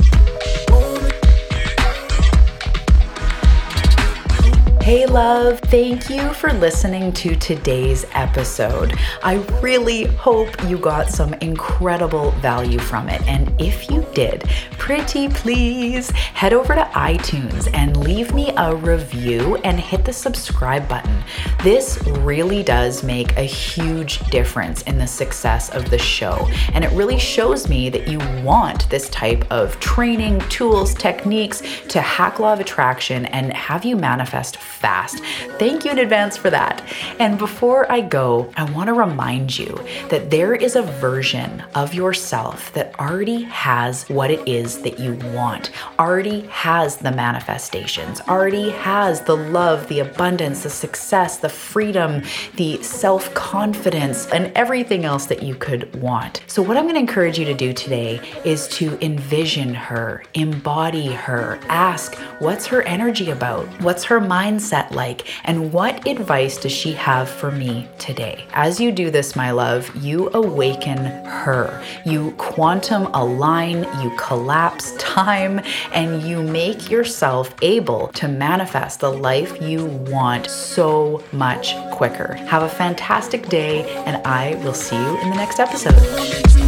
Hey, 4.88 5.06
love, 5.06 5.60
thank 5.60 6.10
you 6.10 6.34
for 6.34 6.54
listening 6.54 7.12
to 7.12 7.36
today's 7.36 8.06
episode. 8.14 8.98
I 9.22 9.34
really 9.60 10.06
hope 10.06 10.64
you 10.64 10.78
got 10.78 11.10
some 11.10 11.34
incredible 11.42 12.32
value 12.40 12.80
from 12.80 13.10
it. 13.10 13.22
And 13.28 13.54
if 13.60 13.92
you 13.92 14.08
did, 14.14 14.46
pretty 14.78 15.28
please 15.28 16.10
head 16.12 16.54
over 16.54 16.74
to 16.74 16.86
iTunes 16.94 17.70
and 17.74 17.98
leave 17.98 18.34
me 18.34 18.54
a 18.56 18.74
review 18.78 19.58
and 19.66 19.78
hit 19.78 20.06
the 20.06 20.14
subscribe 20.14 20.88
button. 20.88 21.22
This 21.64 22.02
really 22.08 22.64
does 22.64 23.04
make 23.04 23.36
a 23.36 23.44
huge 23.44 24.22
difference 24.30 24.84
in 24.84 24.98
the 24.98 25.06
success 25.06 25.70
of 25.72 25.90
the 25.90 26.00
show. 26.00 26.48
And 26.72 26.86
it 26.86 26.92
really 26.94 27.20
shows 27.20 27.68
me 27.68 27.90
that 27.90 28.08
you 28.08 28.20
want 28.42 28.90
this 28.90 29.10
type 29.10 29.44
of 29.52 29.78
training, 29.82 30.40
tools, 30.48 30.94
techniques 30.94 31.62
to 31.90 32.00
hack 32.00 32.40
law 32.40 32.54
of 32.54 32.62
attraction 32.62 33.26
and 33.26 33.52
have 33.52 33.84
you 33.84 33.98
manifest 33.98 34.56
fast. 34.78 35.20
Thank 35.58 35.84
you 35.84 35.92
in 35.92 36.00
advance 36.00 36.38
for 36.38 36.50
that. 36.52 36.84
And 37.20 37.38
before 37.38 37.92
I 37.92 38.02
go, 38.02 38.52
I 38.56 38.64
want 38.72 38.88
to 38.88 38.94
remind 38.94 39.58
you 39.58 39.80
that 40.10 40.30
there 40.30 40.54
is 40.54 40.76
a 40.76 40.84
version 40.84 41.64
of 41.74 41.94
yourself 41.94 42.72
that 42.74 42.98
already 43.00 43.44
has 43.44 44.08
what 44.10 44.30
it 44.30 44.48
is 44.48 44.82
that 44.84 45.00
you 45.00 45.16
want, 45.34 45.72
already 46.00 46.42
has 46.48 46.98
the 46.98 47.12
manifestations, 47.12 48.22
already 48.22 48.70
has 48.70 49.22
the 49.22 49.36
love, 49.36 49.88
the 49.88 50.00
abundance, 50.00 50.64
the 50.64 50.70
success, 50.70 51.38
the 51.38 51.50
freedom, 51.50 52.22
the 52.56 52.82
self 52.84 53.34
confidence, 53.34 54.28
and 54.28 54.52
everything 54.56 55.06
else 55.06 55.26
that 55.26 55.42
you 55.42 55.56
could 55.56 55.94
want. 56.02 56.44
So, 56.48 56.62
what 56.62 56.78
I'm 56.78 56.84
going 56.84 56.96
to 56.96 57.00
encourage 57.00 57.40
you 57.40 57.46
to 57.46 57.54
do 57.54 57.74
today 57.74 58.22
is 58.46 58.68
to 58.70 58.98
envision 59.04 59.74
her, 59.74 60.24
embody 60.36 61.08
her, 61.08 61.60
ask 61.68 62.16
what's 62.40 62.68
her 62.68 62.84
energy 62.84 63.32
about? 63.32 63.66
What's 63.82 64.04
her 64.04 64.20
mindset? 64.20 64.67
Mindset 64.68 64.92
like? 64.92 65.28
And 65.44 65.72
what 65.74 66.08
advice 66.08 66.58
does 66.58 66.72
she 66.72 66.94
have 66.94 67.30
for 67.30 67.52
me 67.52 67.88
today? 67.98 68.46
As 68.54 68.80
you 68.80 68.92
do 68.92 69.10
this, 69.10 69.36
my 69.36 69.52
love, 69.52 69.94
you 69.96 70.30
awaken 70.34 70.98
her. 70.98 71.84
You 72.06 72.32
quantum 72.38 73.08
align, 73.14 73.84
you 74.02 74.12
collapse 74.18 74.94
time, 74.98 75.62
and 75.94 76.22
you 76.24 76.42
make 76.42 76.90
yourself 76.90 77.54
able 77.62 78.08
to 78.10 78.28
manifest 78.28 79.00
the 79.00 79.12
life 79.12 79.62
you 79.62 79.86
want 79.86 80.50
so 80.50 81.24
much 81.32 81.76
quicker. 81.92 82.34
Have 82.34 82.64
a 82.64 82.70
fantastic 82.70 83.48
day, 83.50 83.84
and 84.06 84.26
I 84.26 84.56
will 84.64 84.74
see 84.74 84.96
you 84.96 85.22
in 85.22 85.30
the 85.30 85.36
next 85.36 85.60
episode. 85.60 86.67